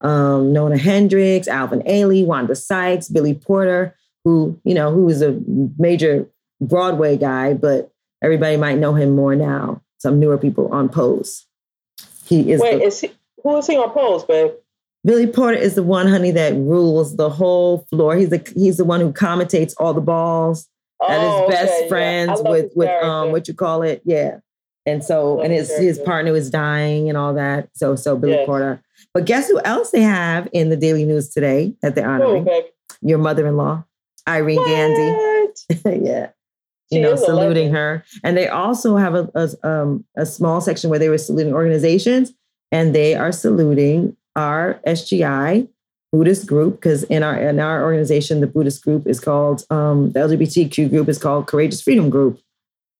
um, 0.00 0.52
Nona 0.52 0.78
Hendryx, 0.78 1.48
Alvin 1.48 1.82
Ailey, 1.82 2.24
Wanda 2.24 2.56
Sykes, 2.56 3.08
Billy 3.08 3.34
Porter, 3.34 3.96
who 4.24 4.58
you 4.64 4.74
know 4.74 4.92
who 4.92 5.08
is 5.08 5.22
a 5.22 5.38
major 5.78 6.28
Broadway 6.60 7.16
guy, 7.16 7.54
but 7.54 7.90
everybody 8.22 8.56
might 8.56 8.78
know 8.78 8.94
him 8.94 9.10
more 9.10 9.34
now. 9.34 9.82
Some 9.98 10.18
newer 10.18 10.38
people 10.38 10.68
on 10.72 10.88
Pose. 10.88 11.46
He 12.26 12.52
is. 12.52 12.60
Wait, 12.60 12.78
the, 12.78 12.84
is 12.84 13.00
he, 13.00 13.12
who 13.42 13.56
is 13.58 13.66
he 13.66 13.76
on 13.76 13.90
Pose, 13.90 14.24
babe? 14.24 14.52
Billy 15.04 15.26
Porter 15.26 15.56
is 15.56 15.74
the 15.74 15.82
one, 15.82 16.08
honey, 16.08 16.30
that 16.32 16.54
rules 16.54 17.16
the 17.16 17.30
whole 17.30 17.86
floor. 17.90 18.16
He's 18.16 18.28
the 18.28 18.52
he's 18.54 18.76
the 18.76 18.84
one 18.84 19.00
who 19.00 19.12
commentates 19.12 19.74
all 19.78 19.94
the 19.94 20.00
balls 20.00 20.68
that 21.08 21.20
oh, 21.20 21.44
is 21.44 21.54
best 21.54 21.72
okay, 21.78 21.88
friends 21.88 22.40
yeah. 22.44 22.50
with 22.50 22.72
with 22.74 23.02
um 23.02 23.32
what 23.32 23.48
you 23.48 23.54
call 23.54 23.82
it, 23.82 24.02
yeah. 24.04 24.38
And 24.86 25.04
so 25.04 25.40
and 25.40 25.52
his 25.52 25.76
his 25.78 25.98
partner 25.98 26.32
was 26.32 26.50
dying 26.50 27.08
and 27.08 27.16
all 27.16 27.34
that. 27.34 27.68
So 27.74 27.96
so 27.96 28.16
Billy 28.16 28.34
yes. 28.34 28.46
Porter. 28.46 28.82
But 29.14 29.24
guess 29.24 29.48
who 29.48 29.60
else 29.64 29.90
they 29.90 30.02
have 30.02 30.48
in 30.52 30.68
the 30.68 30.76
Daily 30.76 31.04
News 31.04 31.30
today 31.30 31.74
that 31.82 31.94
they're 31.94 32.08
honoring? 32.08 32.46
Oh, 32.48 32.62
Your 33.02 33.18
mother-in-law, 33.18 33.84
Irene 34.28 34.56
what? 34.58 34.68
Gandy. 34.68 36.06
yeah. 36.06 36.30
She 36.92 36.98
you 36.98 37.02
know, 37.02 37.14
saluting 37.14 37.72
her. 37.72 38.04
And 38.24 38.36
they 38.36 38.48
also 38.48 38.96
have 38.96 39.14
a, 39.14 39.30
a, 39.34 39.68
um, 39.68 40.04
a 40.16 40.26
small 40.26 40.60
section 40.60 40.90
where 40.90 40.98
they 40.98 41.08
were 41.08 41.18
saluting 41.18 41.54
organizations, 41.54 42.32
and 42.72 42.94
they 42.94 43.14
are 43.14 43.30
saluting 43.30 44.16
our 44.34 44.80
SGI 44.86 45.68
Buddhist 46.12 46.46
group 46.46 46.74
because 46.74 47.04
in 47.04 47.22
our 47.22 47.36
in 47.36 47.60
our 47.60 47.82
organization, 47.82 48.40
the 48.40 48.46
Buddhist 48.46 48.82
group 48.82 49.06
is 49.06 49.20
called 49.20 49.64
um, 49.70 50.10
the 50.12 50.20
LGBTQ 50.20 50.90
group 50.90 51.08
is 51.08 51.18
called 51.18 51.46
Courageous 51.46 51.80
Freedom 51.82 52.10
Group. 52.10 52.40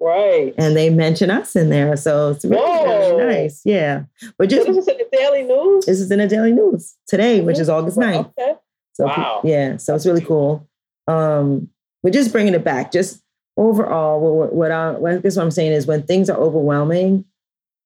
Right. 0.00 0.54
And 0.56 0.74
they 0.76 0.88
mention 0.88 1.30
us 1.30 1.54
in 1.54 1.68
there. 1.68 1.94
So 1.96 2.30
it's 2.30 2.44
really, 2.44 2.84
really 2.84 3.26
nice. 3.26 3.60
Yeah. 3.66 4.04
But 4.38 4.48
just 4.48 4.66
so 4.66 4.72
this 4.72 4.84
is 4.84 4.88
in 4.88 4.96
the 4.96 5.08
Daily 5.12 5.42
News? 5.42 5.86
This 5.86 6.00
is 6.00 6.10
in 6.10 6.20
the 6.20 6.26
Daily 6.26 6.52
News 6.52 6.96
today, 7.06 7.42
which 7.42 7.58
is 7.58 7.68
August 7.68 7.98
9th. 7.98 8.32
Okay. 8.38 8.54
So 8.94 9.06
wow. 9.06 9.42
yeah. 9.44 9.76
So 9.76 9.94
it's 9.94 10.06
really 10.06 10.24
cool. 10.24 10.66
Um, 11.06 11.68
but 12.02 12.14
just 12.14 12.32
bringing 12.32 12.54
it 12.54 12.64
back, 12.64 12.92
just 12.92 13.22
overall, 13.58 14.20
what, 14.20 14.54
what 14.54 14.70
I 14.70 14.92
what, 14.92 15.22
what 15.22 15.36
I'm 15.36 15.50
saying 15.50 15.72
is 15.72 15.86
when 15.86 16.04
things 16.04 16.30
are 16.30 16.38
overwhelming, 16.38 17.26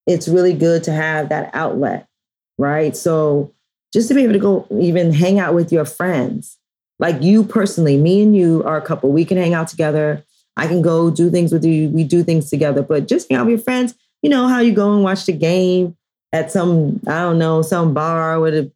it's 0.07 0.29
really 0.29 0.53
good 0.53 0.85
to 0.85 0.93
have 0.93 1.31
that 1.31 1.51
outlet. 1.53 2.07
Right. 2.59 2.97
So 2.97 3.54
just 3.95 4.09
to 4.09 4.15
be 4.15 4.25
able 4.25 4.33
to 4.33 4.39
go 4.41 4.67
even 4.81 5.13
hang 5.13 5.39
out 5.39 5.55
with 5.55 5.73
your 5.73 5.85
friends. 5.85 6.59
Like 6.99 7.23
you 7.23 7.45
personally, 7.45 7.97
me 7.97 8.23
and 8.23 8.37
you 8.37 8.63
are 8.65 8.77
a 8.77 8.83
couple. 8.83 9.13
We 9.13 9.25
can 9.25 9.39
hang 9.39 9.55
out 9.55 9.69
together. 9.69 10.25
I 10.57 10.67
can 10.67 10.83
go 10.83 11.11
do 11.11 11.31
things 11.31 11.53
with 11.53 11.65
you. 11.65 11.89
We 11.89 12.05
do 12.05 12.23
things 12.25 12.51
together. 12.51 12.83
But 12.83 13.07
just 13.07 13.31
hang 13.31 13.39
out 13.39 13.47
with 13.47 13.53
your 13.53 13.65
friends. 13.65 13.95
You 14.21 14.31
know 14.31 14.49
how 14.49 14.61
you 14.61 14.73
go 14.73 14.93
and 14.93 15.05
watch 15.05 15.27
the 15.27 15.33
game 15.33 15.97
at 16.33 16.51
some, 16.51 17.01
I 17.07 17.21
don't 17.21 17.39
know, 17.39 17.63
some 17.63 17.95
bar 17.95 18.41
where 18.41 18.51
the 18.51 18.73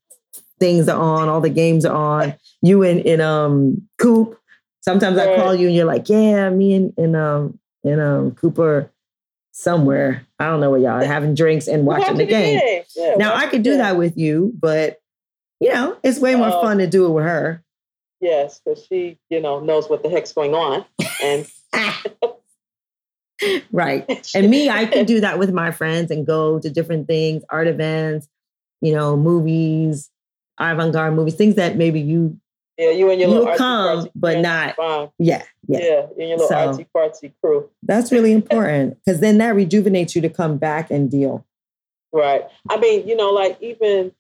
things 0.61 0.89
are 0.89 1.01
on, 1.01 1.29
all 1.29 1.41
the 1.41 1.51
games 1.51 1.85
are 1.85 1.95
on. 1.95 2.35
You 2.63 2.83
in 2.83 3.01
in 3.01 3.21
um 3.21 3.89
Coop. 3.99 4.39
Sometimes 4.81 5.19
I 5.19 5.37
call 5.37 5.55
you 5.55 5.67
and 5.67 5.77
you're 5.77 5.85
like, 5.85 6.09
yeah, 6.09 6.49
me 6.51 6.75
and, 6.75 6.93
and 6.97 7.17
um 7.17 7.59
and 7.85 8.01
um 8.01 8.31
Cooper 8.33 8.91
somewhere. 9.53 10.25
I 10.39 10.47
don't 10.47 10.61
know 10.61 10.71
where 10.71 10.81
y'all 10.81 11.03
are 11.03 11.05
having 11.05 11.35
drinks 11.35 11.67
and 11.67 11.85
watching 11.85 12.17
the 12.17 12.27
game. 12.27 12.61
Yeah, 12.97 13.15
now 13.17 13.35
I 13.35 13.47
could 13.47 13.63
do 13.63 13.77
that 13.79 13.97
with 13.97 14.17
you, 14.17 14.53
but 14.59 14.98
you 15.61 15.73
know, 15.73 15.97
it's 16.03 16.19
way 16.19 16.35
more 16.35 16.49
uh, 16.49 16.61
fun 16.63 16.79
to 16.79 16.87
do 16.87 17.07
it 17.07 17.11
with 17.11 17.25
her. 17.25 17.63
Yes, 18.21 18.61
because 18.65 18.85
she, 18.87 19.19
you 19.31 19.41
know, 19.41 19.61
knows 19.61 19.89
what 19.89 20.03
the 20.03 20.09
heck's 20.09 20.33
going 20.33 20.55
on. 20.55 20.85
And 21.23 21.47
right. 23.73 24.05
And 24.35 24.51
me, 24.51 24.69
I 24.69 24.87
can 24.87 25.05
do 25.05 25.21
that 25.21 25.39
with 25.39 25.53
my 25.53 25.71
friends 25.71 26.11
and 26.11 26.27
go 26.27 26.59
to 26.59 26.71
different 26.71 27.07
things, 27.07 27.45
art 27.49 27.69
events, 27.69 28.29
you 28.81 28.93
know, 28.93 29.17
movies, 29.17 30.11
avant-garde 30.59 31.15
movies, 31.15 31.35
things 31.35 31.55
that 31.55 31.77
maybe 31.77 32.01
you 32.01 32.39
yeah, 32.77 32.91
you 32.91 33.11
and 33.11 33.21
your 33.21 33.29
you 33.29 33.39
little 33.39 33.57
come, 33.57 34.09
but 34.15 34.39
not 34.39 34.77
yeah, 35.19 35.43
yeah, 35.67 35.79
yeah, 35.81 36.07
and 36.17 36.29
your 36.29 36.39
little 36.39 36.49
so, 36.49 36.55
artsy 36.55 36.87
fartsy 36.95 37.33
crew. 37.43 37.69
That's 37.83 38.13
really 38.13 38.33
important 38.33 38.99
because 39.05 39.21
then 39.21 39.39
that 39.39 39.57
rejuvenates 39.57 40.15
you 40.15 40.23
to 40.23 40.29
come 40.29 40.59
back 40.59 40.89
and 40.89 41.11
deal. 41.11 41.45
Right. 42.13 42.43
I 42.71 42.79
mean, 42.79 43.09
you 43.09 43.17
know, 43.17 43.31
like 43.31 43.59
even 43.61 44.13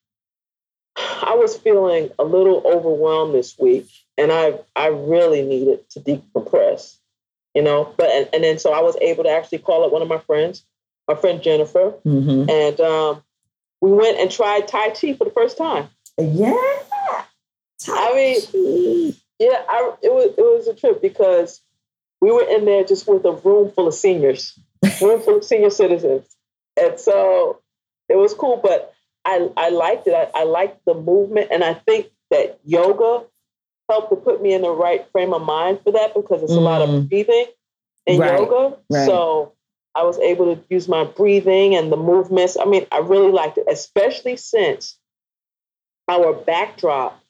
I 1.22 1.34
was 1.34 1.56
feeling 1.56 2.10
a 2.18 2.24
little 2.24 2.62
overwhelmed 2.64 3.34
this 3.34 3.58
week, 3.58 3.88
and 4.16 4.32
I 4.32 4.58
I 4.74 4.88
really 4.88 5.42
needed 5.42 5.88
to 5.90 6.00
decompress, 6.00 6.96
you 7.54 7.62
know. 7.62 7.94
But 7.96 8.08
and, 8.08 8.28
and 8.32 8.44
then 8.44 8.58
so 8.58 8.72
I 8.72 8.80
was 8.80 8.96
able 9.00 9.24
to 9.24 9.30
actually 9.30 9.58
call 9.58 9.84
up 9.84 9.92
one 9.92 10.02
of 10.02 10.08
my 10.08 10.18
friends, 10.18 10.64
my 11.06 11.14
friend 11.14 11.42
Jennifer, 11.42 11.94
mm-hmm. 12.04 12.50
and 12.50 12.80
um, 12.80 13.22
we 13.80 13.92
went 13.92 14.18
and 14.18 14.30
tried 14.30 14.68
Tai 14.68 14.90
Chi 14.90 15.14
for 15.14 15.24
the 15.24 15.30
first 15.30 15.56
time. 15.56 15.88
Yeah, 16.18 16.56
tai 17.80 18.10
I 18.10 18.14
mean, 18.14 19.14
yeah, 19.38 19.62
I, 19.68 19.94
it 20.02 20.12
was 20.12 20.34
it 20.36 20.42
was 20.42 20.66
a 20.68 20.74
trip 20.74 21.00
because 21.00 21.60
we 22.20 22.32
were 22.32 22.44
in 22.48 22.64
there 22.64 22.84
just 22.84 23.06
with 23.06 23.24
a 23.24 23.32
room 23.32 23.70
full 23.70 23.86
of 23.86 23.94
seniors, 23.94 24.58
room 25.00 25.20
full 25.20 25.38
of 25.38 25.44
senior 25.44 25.70
citizens, 25.70 26.26
and 26.80 26.98
so 26.98 27.60
it 28.08 28.16
was 28.16 28.34
cool. 28.34 28.58
But 28.62 28.94
I, 29.28 29.50
I 29.56 29.68
liked 29.68 30.06
it. 30.06 30.14
I, 30.14 30.30
I 30.34 30.44
liked 30.44 30.80
the 30.86 30.94
movement. 30.94 31.48
And 31.50 31.62
I 31.62 31.74
think 31.74 32.06
that 32.30 32.58
yoga 32.64 33.24
helped 33.90 34.10
to 34.10 34.16
put 34.16 34.40
me 34.42 34.54
in 34.54 34.62
the 34.62 34.70
right 34.70 35.06
frame 35.12 35.34
of 35.34 35.42
mind 35.42 35.80
for 35.84 35.92
that 35.92 36.14
because 36.14 36.42
it's 36.42 36.52
mm. 36.52 36.56
a 36.56 36.60
lot 36.60 36.82
of 36.82 36.88
mm. 36.88 37.08
breathing 37.08 37.46
in 38.06 38.18
right. 38.18 38.38
yoga. 38.38 38.76
Right. 38.90 39.06
So 39.06 39.52
I 39.94 40.04
was 40.04 40.18
able 40.18 40.54
to 40.54 40.62
use 40.70 40.88
my 40.88 41.04
breathing 41.04 41.74
and 41.74 41.92
the 41.92 41.96
movements. 41.96 42.56
I 42.58 42.64
mean, 42.64 42.86
I 42.90 42.98
really 42.98 43.32
liked 43.32 43.58
it, 43.58 43.66
especially 43.68 44.36
since 44.36 44.98
our 46.08 46.32
backdrop. 46.32 47.20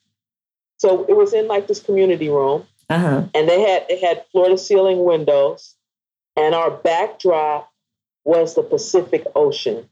So 0.79 1.05
it 1.09 1.17
was 1.17 1.33
in 1.33 1.49
like 1.49 1.67
this 1.67 1.81
community 1.81 2.29
room, 2.29 2.67
uh-huh. 2.89 3.25
and 3.35 3.49
they 3.49 3.61
had 3.63 3.87
it 3.89 4.01
had 4.01 4.25
floor 4.31 4.49
to 4.49 4.59
ceiling 4.59 5.03
windows, 5.03 5.75
and 6.37 6.55
our 6.55 6.71
backdrop 6.71 7.73
was 8.25 8.55
the 8.55 8.63
Pacific 8.63 9.25
Ocean. 9.35 9.89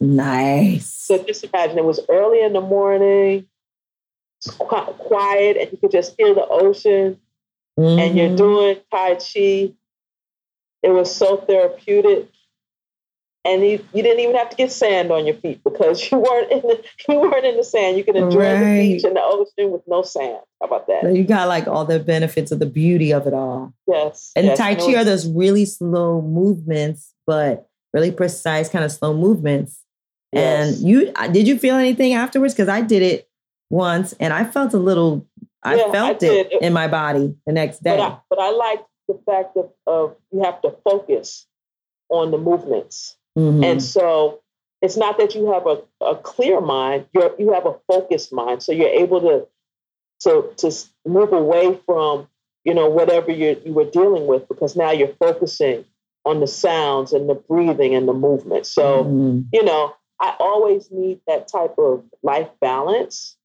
Nice. 0.00 0.92
So 0.92 1.22
just 1.22 1.44
imagine 1.44 1.78
it 1.78 1.84
was 1.84 2.00
early 2.08 2.42
in 2.42 2.52
the 2.52 2.60
morning, 2.60 3.46
quiet, 4.58 5.56
and 5.56 5.72
you 5.72 5.78
could 5.78 5.90
just 5.90 6.14
hear 6.18 6.34
the 6.34 6.46
ocean, 6.46 7.18
mm-hmm. 7.78 7.98
and 7.98 8.16
you're 8.16 8.28
mm-hmm. 8.28 8.36
doing 8.36 8.76
Tai 8.90 9.14
Chi. 9.14 9.74
It 10.82 10.90
was 10.90 11.14
so 11.14 11.38
therapeutic. 11.38 12.30
And 13.44 13.62
you, 13.62 13.82
you 13.94 14.02
didn't 14.02 14.20
even 14.20 14.36
have 14.36 14.50
to 14.50 14.56
get 14.56 14.70
sand 14.70 15.10
on 15.10 15.24
your 15.24 15.36
feet 15.36 15.64
because 15.64 16.00
you 16.12 16.18
weren't 16.18 16.52
in 16.52 16.60
the 16.60 16.84
you 17.08 17.18
weren't 17.18 17.46
in 17.46 17.56
the 17.56 17.64
sand. 17.64 17.96
You 17.96 18.04
could 18.04 18.16
enjoy 18.16 18.40
right. 18.40 18.58
the 18.58 18.94
beach 18.94 19.04
and 19.04 19.16
the 19.16 19.22
ocean 19.22 19.70
with 19.70 19.82
no 19.86 20.02
sand. 20.02 20.40
How 20.60 20.66
about 20.66 20.86
that? 20.88 21.02
So 21.02 21.08
you 21.08 21.24
got 21.24 21.48
like 21.48 21.66
all 21.66 21.84
the 21.84 21.98
benefits 21.98 22.52
of 22.52 22.58
the 22.58 22.66
beauty 22.66 23.12
of 23.12 23.26
it 23.26 23.32
all. 23.32 23.72
Yes. 23.86 24.32
And 24.36 24.46
yes. 24.46 24.58
Tai 24.58 24.74
Chi 24.74 24.94
are 24.96 25.04
those 25.04 25.26
really 25.26 25.64
slow 25.64 26.20
movements, 26.20 27.14
but 27.26 27.67
really 27.92 28.10
precise 28.10 28.68
kind 28.68 28.84
of 28.84 28.92
slow 28.92 29.14
movements 29.14 29.84
and 30.32 30.76
you 30.76 31.12
uh, 31.16 31.28
did 31.28 31.48
you 31.48 31.58
feel 31.58 31.76
anything 31.76 32.14
afterwards? 32.14 32.54
Because 32.54 32.68
I 32.68 32.80
did 32.82 33.02
it 33.02 33.28
once 33.70 34.12
and 34.14 34.32
I 34.32 34.44
felt 34.44 34.74
a 34.74 34.78
little, 34.78 35.26
I 35.62 35.76
yeah, 35.76 35.92
felt 35.92 36.22
I 36.22 36.26
it 36.26 36.52
in 36.60 36.72
my 36.72 36.88
body 36.88 37.34
the 37.46 37.52
next 37.52 37.82
day. 37.82 37.96
But 37.96 38.00
I, 38.00 38.18
but 38.30 38.38
I 38.38 38.50
like 38.50 38.84
the 39.08 39.20
fact 39.26 39.56
of, 39.56 39.70
of 39.86 40.16
you 40.32 40.42
have 40.42 40.60
to 40.62 40.74
focus 40.84 41.46
on 42.10 42.30
the 42.30 42.38
movements. 42.38 43.16
Mm-hmm. 43.38 43.64
And 43.64 43.82
so 43.82 44.40
it's 44.82 44.96
not 44.96 45.18
that 45.18 45.34
you 45.34 45.52
have 45.52 45.66
a, 45.66 45.82
a 46.04 46.16
clear 46.16 46.60
mind, 46.60 47.06
you 47.14 47.34
you 47.38 47.52
have 47.54 47.66
a 47.66 47.76
focused 47.86 48.32
mind. 48.32 48.62
So 48.62 48.72
you're 48.72 48.88
able 48.88 49.20
to, 49.20 49.46
to, 50.20 50.52
to 50.56 50.76
move 51.06 51.32
away 51.32 51.78
from, 51.86 52.28
you 52.64 52.74
know, 52.74 52.88
whatever 52.90 53.32
you 53.32 53.60
you 53.64 53.72
were 53.72 53.90
dealing 53.90 54.26
with 54.26 54.46
because 54.46 54.76
now 54.76 54.90
you're 54.90 55.14
focusing 55.18 55.86
on 56.28 56.40
the 56.40 56.46
sounds 56.46 57.12
and 57.12 57.28
the 57.28 57.34
breathing 57.34 57.94
and 57.94 58.08
the 58.08 58.12
movement. 58.12 58.66
So, 58.66 59.04
mm-hmm. 59.04 59.40
you 59.52 59.64
know, 59.64 59.94
I 60.20 60.34
always 60.38 60.90
need 60.90 61.20
that 61.26 61.48
type 61.48 61.74
of 61.78 62.04
life 62.22 62.48
balance, 62.60 63.36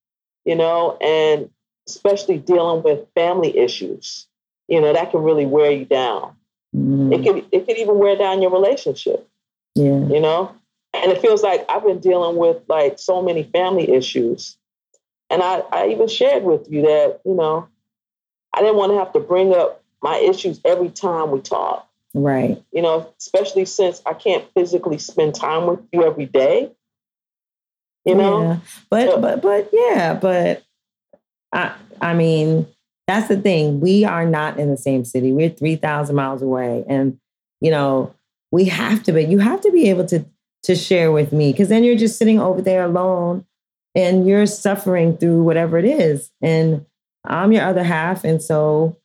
you 0.45 0.55
know, 0.55 0.97
and 0.99 1.49
especially 1.87 2.37
dealing 2.37 2.83
with 2.83 3.07
family 3.15 3.57
issues, 3.57 4.27
you 4.67 4.81
know, 4.81 4.93
that 4.93 5.11
can 5.11 5.21
really 5.21 5.45
wear 5.45 5.71
you 5.71 5.85
down. 5.85 6.35
Mm. 6.75 7.13
It 7.13 7.23
could 7.23 7.45
it 7.51 7.67
could 7.67 7.77
even 7.77 7.99
wear 7.99 8.17
down 8.17 8.41
your 8.41 8.51
relationship. 8.51 9.27
Yeah. 9.75 10.07
You 10.07 10.19
know? 10.19 10.55
and 10.93 11.11
it 11.11 11.21
feels 11.21 11.41
like 11.41 11.65
I've 11.69 11.83
been 11.83 11.99
dealing 11.99 12.37
with 12.37 12.57
like 12.67 12.99
so 12.99 13.21
many 13.21 13.43
family 13.43 13.89
issues. 13.89 14.57
And 15.29 15.41
I, 15.41 15.63
I 15.71 15.87
even 15.87 16.07
shared 16.07 16.43
with 16.43 16.67
you 16.69 16.83
that, 16.83 17.21
you 17.25 17.33
know, 17.33 17.67
I 18.53 18.61
didn't 18.61 18.75
want 18.75 18.91
to 18.91 18.99
have 18.99 19.13
to 19.13 19.19
bring 19.19 19.53
up 19.53 19.83
my 20.01 20.17
issues 20.17 20.61
every 20.63 20.89
time 20.89 21.31
we 21.31 21.41
talk. 21.41 21.87
Right. 22.13 22.63
You 22.71 22.81
know, 22.81 23.13
especially 23.19 23.65
since 23.65 24.01
I 24.05 24.13
can't 24.13 24.45
physically 24.55 24.99
spend 24.99 25.35
time 25.35 25.67
with 25.67 25.79
you 25.91 26.05
every 26.05 26.25
day. 26.25 26.71
You 28.05 28.15
know? 28.15 28.41
Yeah. 28.41 28.57
But 28.89 29.09
so, 29.09 29.21
but 29.21 29.41
but 29.41 29.69
yeah, 29.73 30.13
but 30.13 30.63
I 31.53 31.73
I 32.01 32.13
mean, 32.13 32.67
that's 33.07 33.29
the 33.29 33.37
thing. 33.37 33.79
We 33.79 34.05
are 34.05 34.25
not 34.25 34.59
in 34.59 34.69
the 34.69 34.77
same 34.77 35.05
city. 35.05 35.31
We're 35.31 35.49
3,000 35.49 36.15
miles 36.15 36.41
away 36.41 36.85
and 36.87 37.17
you 37.61 37.71
know, 37.71 38.13
we 38.51 38.65
have 38.65 39.03
to 39.03 39.13
be 39.13 39.23
you 39.23 39.39
have 39.39 39.61
to 39.61 39.71
be 39.71 39.89
able 39.89 40.05
to 40.07 40.25
to 40.63 40.75
share 40.75 41.11
with 41.11 41.33
me 41.33 41.51
because 41.51 41.69
then 41.69 41.83
you're 41.83 41.95
just 41.95 42.17
sitting 42.17 42.39
over 42.39 42.61
there 42.61 42.83
alone 42.83 43.45
and 43.95 44.27
you're 44.27 44.45
suffering 44.45 45.17
through 45.17 45.43
whatever 45.43 45.77
it 45.77 45.85
is 45.85 46.29
and 46.41 46.85
I'm 47.25 47.51
your 47.51 47.63
other 47.63 47.83
half 47.83 48.23
and 48.23 48.41
so 48.41 48.97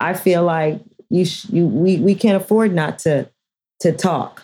I 0.00 0.14
feel 0.14 0.42
like 0.42 0.80
you, 1.12 1.26
sh- 1.26 1.46
you 1.50 1.66
we 1.66 1.98
we 1.98 2.14
can't 2.14 2.42
afford 2.42 2.72
not 2.74 2.98
to 3.00 3.28
to 3.80 3.92
talk. 3.92 4.42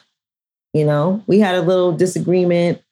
You 0.75 0.85
know, 0.85 1.25
we 1.27 1.39
had 1.41 1.55
a 1.55 1.63
little 1.63 1.93
disagreement, 1.93 2.83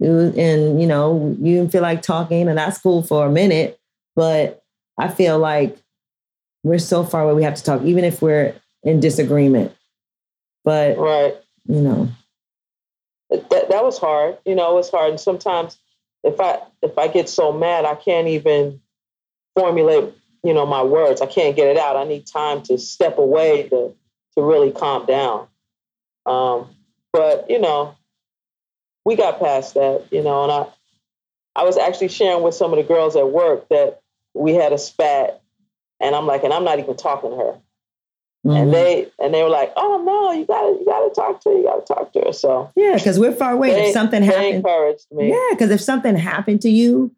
and 0.00 0.80
you 0.80 0.86
know, 0.86 1.36
you 1.40 1.56
didn't 1.56 1.70
feel 1.70 1.82
like 1.82 2.02
talking, 2.02 2.48
and 2.48 2.58
that's 2.58 2.78
cool 2.78 3.02
for 3.02 3.26
a 3.26 3.30
minute. 3.30 3.78
But 4.16 4.62
I 4.98 5.08
feel 5.08 5.38
like 5.38 5.78
we're 6.64 6.80
so 6.80 7.04
far 7.04 7.22
away. 7.22 7.34
We 7.34 7.44
have 7.44 7.54
to 7.54 7.62
talk, 7.62 7.82
even 7.82 8.04
if 8.04 8.20
we're 8.20 8.54
in 8.82 8.98
disagreement. 8.98 9.72
But 10.64 10.98
right, 10.98 11.36
you 11.68 11.80
know, 11.80 12.08
that 13.30 13.48
that 13.48 13.84
was 13.84 13.96
hard. 13.96 14.38
You 14.44 14.56
know, 14.56 14.72
it 14.72 14.74
was 14.74 14.90
hard, 14.90 15.10
and 15.10 15.20
sometimes 15.20 15.78
if 16.24 16.40
I 16.40 16.58
if 16.82 16.98
I 16.98 17.06
get 17.06 17.28
so 17.28 17.52
mad, 17.52 17.84
I 17.84 17.94
can't 17.94 18.26
even 18.26 18.80
formulate 19.56 20.14
you 20.42 20.54
know, 20.54 20.66
my 20.66 20.82
words. 20.82 21.20
I 21.20 21.26
can't 21.26 21.56
get 21.56 21.68
it 21.68 21.76
out. 21.76 21.96
I 21.96 22.04
need 22.04 22.26
time 22.26 22.62
to 22.64 22.78
step 22.78 23.18
away 23.18 23.68
to 23.68 23.94
to 24.36 24.42
really 24.42 24.72
calm 24.72 25.06
down. 25.06 25.48
Um, 26.26 26.68
but 27.12 27.50
you 27.50 27.58
know, 27.58 27.96
we 29.04 29.16
got 29.16 29.40
past 29.40 29.74
that, 29.74 30.06
you 30.10 30.22
know, 30.22 30.44
and 30.44 30.52
I 30.52 30.66
I 31.60 31.64
was 31.64 31.76
actually 31.76 32.08
sharing 32.08 32.42
with 32.42 32.54
some 32.54 32.72
of 32.72 32.76
the 32.78 32.84
girls 32.84 33.16
at 33.16 33.30
work 33.30 33.68
that 33.68 34.00
we 34.34 34.54
had 34.54 34.72
a 34.72 34.78
spat 34.78 35.40
and 36.00 36.14
I'm 36.14 36.26
like, 36.26 36.44
and 36.44 36.52
I'm 36.52 36.64
not 36.64 36.78
even 36.78 36.96
talking 36.96 37.30
to 37.30 37.36
her. 37.36 37.60
Mm-hmm. 38.46 38.50
And 38.56 38.72
they 38.72 39.12
and 39.18 39.34
they 39.34 39.42
were 39.42 39.50
like, 39.50 39.70
"Oh 39.76 40.02
no, 40.02 40.32
you 40.32 40.46
gotta 40.46 40.78
you 40.78 40.86
gotta 40.86 41.10
talk 41.14 41.42
to 41.42 41.50
her. 41.50 41.56
You 41.56 41.64
gotta 41.64 41.84
talk 41.84 42.12
to 42.14 42.20
her." 42.20 42.32
So 42.32 42.72
yeah, 42.74 42.94
because 42.94 43.18
we're 43.18 43.32
far 43.32 43.52
away. 43.52 43.72
They, 43.72 43.88
if 43.88 43.92
something 43.92 44.22
happened, 44.22 44.54
encouraged 44.56 45.06
me. 45.12 45.28
Yeah, 45.28 45.48
because 45.50 45.70
if 45.70 45.82
something 45.82 46.16
happened 46.16 46.62
to 46.62 46.70
you, 46.70 47.14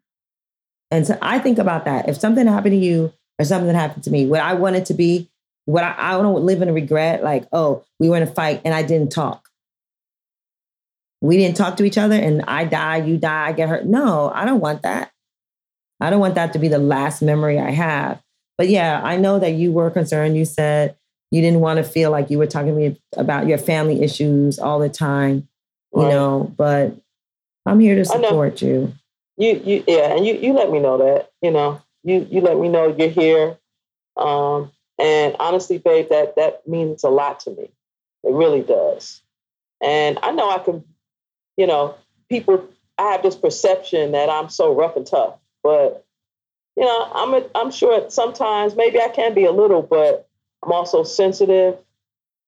and 0.93 1.07
so 1.07 1.17
I 1.23 1.39
think 1.39 1.57
about 1.57 1.85
that. 1.85 2.07
If 2.07 2.19
something 2.19 2.45
happened 2.45 2.73
to 2.73 2.77
you 2.77 3.11
or 3.39 3.45
something 3.45 3.73
happened 3.73 4.03
to 4.03 4.11
me, 4.11 4.27
what 4.27 4.41
I 4.41 4.53
wanted 4.53 4.85
to 4.85 4.93
be, 4.93 5.27
what 5.65 5.83
I, 5.83 5.95
I 5.97 6.11
don't 6.21 6.43
live 6.43 6.61
in 6.61 6.69
a 6.69 6.73
regret, 6.73 7.23
like, 7.23 7.47
oh, 7.51 7.83
we 7.99 8.09
were 8.09 8.17
in 8.17 8.21
a 8.21 8.27
fight 8.27 8.61
and 8.63 8.75
I 8.75 8.83
didn't 8.83 9.11
talk. 9.11 9.49
We 11.19 11.35
didn't 11.37 11.57
talk 11.57 11.77
to 11.77 11.83
each 11.83 11.97
other 11.97 12.13
and 12.13 12.43
I 12.43 12.65
die, 12.65 12.97
you 12.97 13.17
die, 13.17 13.47
I 13.47 13.53
get 13.53 13.69
hurt. 13.69 13.87
No, 13.87 14.31
I 14.35 14.45
don't 14.45 14.59
want 14.59 14.83
that. 14.83 15.11
I 15.99 16.11
don't 16.11 16.19
want 16.19 16.35
that 16.35 16.53
to 16.53 16.59
be 16.59 16.67
the 16.67 16.77
last 16.77 17.23
memory 17.23 17.59
I 17.59 17.71
have. 17.71 18.21
But 18.59 18.69
yeah, 18.69 19.01
I 19.03 19.17
know 19.17 19.39
that 19.39 19.53
you 19.53 19.71
were 19.71 19.89
concerned. 19.89 20.37
You 20.37 20.45
said 20.45 20.95
you 21.31 21.41
didn't 21.41 21.61
want 21.61 21.77
to 21.77 21.83
feel 21.83 22.11
like 22.11 22.29
you 22.29 22.37
were 22.37 22.45
talking 22.45 22.75
to 22.75 22.79
me 22.79 23.01
about 23.17 23.47
your 23.47 23.57
family 23.57 24.03
issues 24.03 24.59
all 24.59 24.77
the 24.77 24.89
time, 24.89 25.47
you 25.95 26.03
right. 26.03 26.11
know, 26.11 26.53
but 26.55 26.95
I'm 27.65 27.79
here 27.79 27.95
to 27.95 28.05
support 28.05 28.61
you 28.61 28.93
you 29.37 29.61
you 29.63 29.83
yeah, 29.87 30.15
and 30.15 30.25
you 30.25 30.35
you 30.35 30.53
let 30.53 30.71
me 30.71 30.79
know 30.79 30.97
that 30.99 31.31
you 31.41 31.51
know 31.51 31.81
you 32.03 32.27
you 32.29 32.41
let 32.41 32.57
me 32.57 32.69
know 32.69 32.95
you're 32.95 33.09
here, 33.09 33.57
um, 34.17 34.71
and 34.99 35.35
honestly, 35.39 35.77
babe, 35.77 36.09
that 36.09 36.35
that 36.35 36.67
means 36.67 37.03
a 37.03 37.09
lot 37.09 37.39
to 37.41 37.51
me. 37.51 37.69
It 38.23 38.33
really 38.33 38.61
does, 38.61 39.21
and 39.81 40.19
I 40.21 40.31
know 40.31 40.49
I 40.49 40.59
can, 40.59 40.83
you 41.57 41.67
know, 41.67 41.95
people. 42.29 42.67
I 42.97 43.11
have 43.13 43.23
this 43.23 43.35
perception 43.35 44.11
that 44.11 44.29
I'm 44.29 44.49
so 44.49 44.73
rough 44.73 44.95
and 44.95 45.05
tough, 45.05 45.35
but 45.63 46.05
you 46.75 46.83
know, 46.83 47.11
I'm 47.13 47.33
a, 47.33 47.49
I'm 47.55 47.71
sure 47.71 48.09
sometimes 48.09 48.75
maybe 48.75 48.99
I 48.99 49.09
can 49.09 49.33
be 49.33 49.45
a 49.45 49.51
little, 49.51 49.81
but 49.81 50.27
I'm 50.63 50.71
also 50.71 51.03
sensitive, 51.03 51.77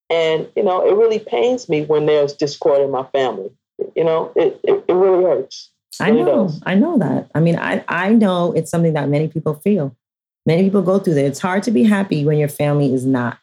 and 0.09 0.47
you 0.55 0.63
know, 0.63 0.87
it 0.87 0.95
really 0.95 1.19
pains 1.19 1.67
me 1.67 1.83
when 1.83 2.05
there's 2.05 2.33
discord 2.33 2.81
in 2.81 2.91
my 2.91 3.03
family. 3.05 3.49
You 3.95 4.03
know, 4.03 4.31
it 4.35 4.59
it, 4.63 4.85
it 4.87 4.93
really 4.93 5.23
hurts. 5.23 5.71
I 5.99 6.11
know, 6.11 6.49
I 6.65 6.75
know 6.75 6.97
that. 6.97 7.29
I 7.35 7.39
mean, 7.39 7.57
I 7.57 7.83
I 7.87 8.09
know 8.13 8.53
it's 8.53 8.71
something 8.71 8.93
that 8.93 9.09
many 9.09 9.27
people 9.27 9.55
feel. 9.55 9.95
Many 10.45 10.63
people 10.63 10.81
go 10.81 10.99
through 10.99 11.15
that. 11.15 11.25
It's 11.25 11.39
hard 11.39 11.63
to 11.63 11.71
be 11.71 11.83
happy 11.83 12.25
when 12.25 12.37
your 12.37 12.49
family 12.49 12.93
is 12.93 13.05
not 13.05 13.39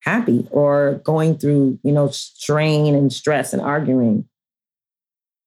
happy 0.00 0.46
or 0.50 1.00
going 1.04 1.36
through, 1.36 1.78
you 1.82 1.92
know, 1.92 2.08
strain 2.08 2.94
and 2.94 3.12
stress 3.12 3.52
and 3.52 3.60
arguing. 3.60 4.28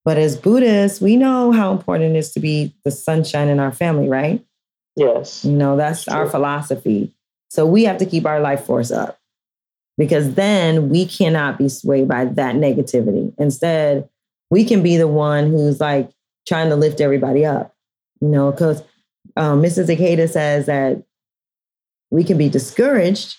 But 0.04 0.18
as 0.18 0.36
Buddhists, 0.36 1.00
we 1.00 1.16
know 1.16 1.52
how 1.52 1.72
important 1.72 2.14
it 2.14 2.18
is 2.18 2.32
to 2.32 2.40
be 2.40 2.74
the 2.84 2.90
sunshine 2.90 3.48
in 3.48 3.58
our 3.60 3.72
family, 3.72 4.08
right? 4.08 4.44
Yes. 4.96 5.44
You 5.44 5.52
know, 5.52 5.76
that's 5.76 6.08
our 6.08 6.28
philosophy. 6.28 7.14
So 7.48 7.66
we 7.66 7.84
have 7.84 7.98
to 7.98 8.06
keep 8.06 8.26
our 8.26 8.40
life 8.40 8.64
force 8.64 8.90
up 8.90 9.18
because 9.96 10.34
then 10.34 10.88
we 10.88 11.06
cannot 11.06 11.58
be 11.58 11.68
swayed 11.68 12.08
by 12.08 12.24
that 12.26 12.54
negativity. 12.56 13.32
Instead, 13.38 14.08
we 14.50 14.64
can 14.64 14.82
be 14.82 14.96
the 14.96 15.08
one 15.08 15.50
who's 15.50 15.80
like, 15.80 16.10
trying 16.46 16.68
to 16.70 16.76
lift 16.76 17.00
everybody 17.00 17.44
up, 17.44 17.74
you 18.20 18.28
know, 18.28 18.50
because 18.50 18.82
um, 19.36 19.62
Mrs. 19.62 19.94
Ikeda 19.94 20.28
says 20.28 20.66
that 20.66 21.02
we 22.10 22.24
can 22.24 22.38
be 22.38 22.48
discouraged, 22.48 23.36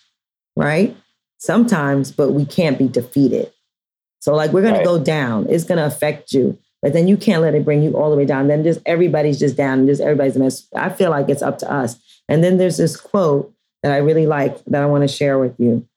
right? 0.55 0.95
Sometimes, 1.37 2.11
but 2.11 2.31
we 2.31 2.45
can't 2.45 2.77
be 2.77 2.87
defeated. 2.87 3.51
So, 4.19 4.35
like, 4.35 4.51
we're 4.51 4.61
going 4.61 4.75
right. 4.75 4.81
to 4.81 4.85
go 4.85 5.03
down. 5.03 5.47
It's 5.49 5.63
going 5.63 5.79
to 5.79 5.85
affect 5.85 6.31
you, 6.31 6.57
but 6.81 6.93
then 6.93 7.07
you 7.07 7.17
can't 7.17 7.41
let 7.41 7.55
it 7.55 7.65
bring 7.65 7.81
you 7.81 7.93
all 7.93 8.11
the 8.11 8.17
way 8.17 8.25
down. 8.25 8.47
Then 8.47 8.63
just 8.63 8.79
everybody's 8.85 9.39
just 9.39 9.57
down 9.57 9.79
and 9.79 9.87
just 9.87 10.01
everybody's 10.01 10.35
a 10.35 10.39
mess. 10.39 10.67
I 10.75 10.89
feel 10.89 11.09
like 11.09 11.29
it's 11.29 11.41
up 11.41 11.57
to 11.59 11.71
us. 11.71 11.97
And 12.29 12.43
then 12.43 12.57
there's 12.57 12.77
this 12.77 12.95
quote 12.95 13.53
that 13.83 13.91
I 13.91 13.97
really 13.97 14.27
like 14.27 14.63
that 14.65 14.83
I 14.83 14.85
want 14.85 15.03
to 15.03 15.07
share 15.07 15.39
with 15.39 15.59
you. 15.59 15.87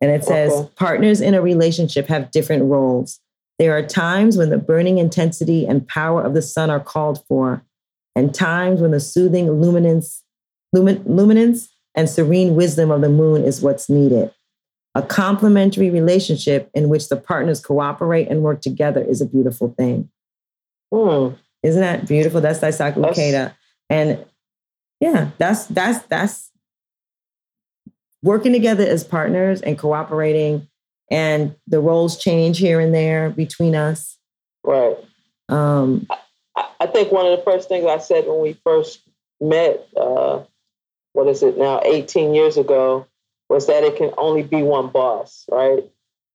And 0.00 0.10
it 0.10 0.24
says, 0.24 0.52
okay. 0.52 0.70
partners 0.76 1.20
in 1.20 1.34
a 1.34 1.40
relationship 1.40 2.08
have 2.08 2.30
different 2.30 2.64
roles. 2.64 3.20
There 3.58 3.76
are 3.76 3.82
times 3.82 4.36
when 4.36 4.50
the 4.50 4.58
burning 4.58 4.98
intensity 4.98 5.66
and 5.66 5.86
power 5.86 6.22
of 6.22 6.34
the 6.34 6.42
sun 6.42 6.70
are 6.70 6.80
called 6.80 7.24
for, 7.26 7.64
and 8.14 8.34
times 8.34 8.80
when 8.80 8.90
the 8.90 9.00
soothing 9.00 9.50
luminance, 9.50 10.22
lumin, 10.72 11.02
luminance 11.06 11.68
and 11.94 12.08
serene 12.08 12.54
wisdom 12.54 12.90
of 12.90 13.00
the 13.00 13.08
moon 13.08 13.44
is 13.44 13.62
what's 13.62 13.88
needed. 13.88 14.30
A 14.94 15.02
complementary 15.02 15.90
relationship 15.90 16.70
in 16.74 16.88
which 16.88 17.08
the 17.08 17.16
partners 17.16 17.60
cooperate 17.60 18.28
and 18.28 18.42
work 18.42 18.60
together 18.60 19.02
is 19.02 19.20
a 19.20 19.26
beautiful 19.26 19.74
thing. 19.76 20.10
Mm. 20.92 21.36
Isn't 21.62 21.80
that 21.80 22.06
beautiful? 22.06 22.40
That's 22.40 22.60
Daisaku 22.60 22.96
Ikeda. 22.96 23.54
And 23.90 24.24
yeah, 25.00 25.30
that's 25.38 25.66
that's 25.66 26.04
that's 26.06 26.50
working 28.22 28.52
together 28.52 28.84
as 28.84 29.04
partners 29.04 29.60
and 29.60 29.78
cooperating 29.78 30.68
and 31.10 31.54
the 31.66 31.80
roles 31.80 32.18
change 32.18 32.58
here 32.58 32.80
and 32.80 32.94
there 32.94 33.30
between 33.30 33.74
us. 33.74 34.16
Right. 34.64 34.96
Um, 35.48 36.06
I, 36.56 36.66
I 36.80 36.86
think 36.86 37.12
one 37.12 37.26
of 37.26 37.38
the 37.38 37.44
first 37.44 37.68
things 37.68 37.86
I 37.86 37.98
said 37.98 38.26
when 38.26 38.40
we 38.40 38.54
first 38.64 39.00
met, 39.40 39.86
uh, 39.96 40.42
what 41.12 41.28
is 41.28 41.42
it 41.42 41.56
now, 41.56 41.80
18 41.84 42.34
years 42.34 42.56
ago, 42.56 43.06
was 43.48 43.66
that 43.68 43.84
it 43.84 43.96
can 43.96 44.12
only 44.18 44.42
be 44.42 44.62
one 44.62 44.88
boss, 44.88 45.44
right? 45.50 45.84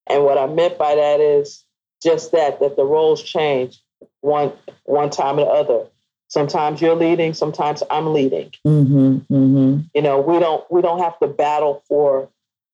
And 0.08 0.24
what 0.24 0.38
I 0.38 0.48
meant 0.48 0.78
by 0.78 0.96
that 0.96 1.20
is 1.20 1.64
just 2.02 2.32
that, 2.32 2.60
that 2.62 2.76
the 2.76 2.86
roles 2.86 3.22
change 3.22 3.82
one 4.22 4.54
one 4.86 5.10
time 5.10 5.38
or 5.38 5.46
the 5.46 5.52
other. 5.52 5.88
Sometimes 6.28 6.82
you're 6.82 6.96
leading, 6.96 7.34
sometimes 7.34 7.84
I'm 7.90 8.14
leading. 8.14 8.52
Mm-hmm, 8.66 9.34
mm-hmm. 9.34 9.82
You 9.94 10.02
know, 10.02 10.22
we 10.22 10.40
don't 10.40 10.64
we 10.72 10.82
don't 10.82 11.00
have 11.00 11.20
to 11.20 11.28
battle 11.28 11.84
for 11.88 12.30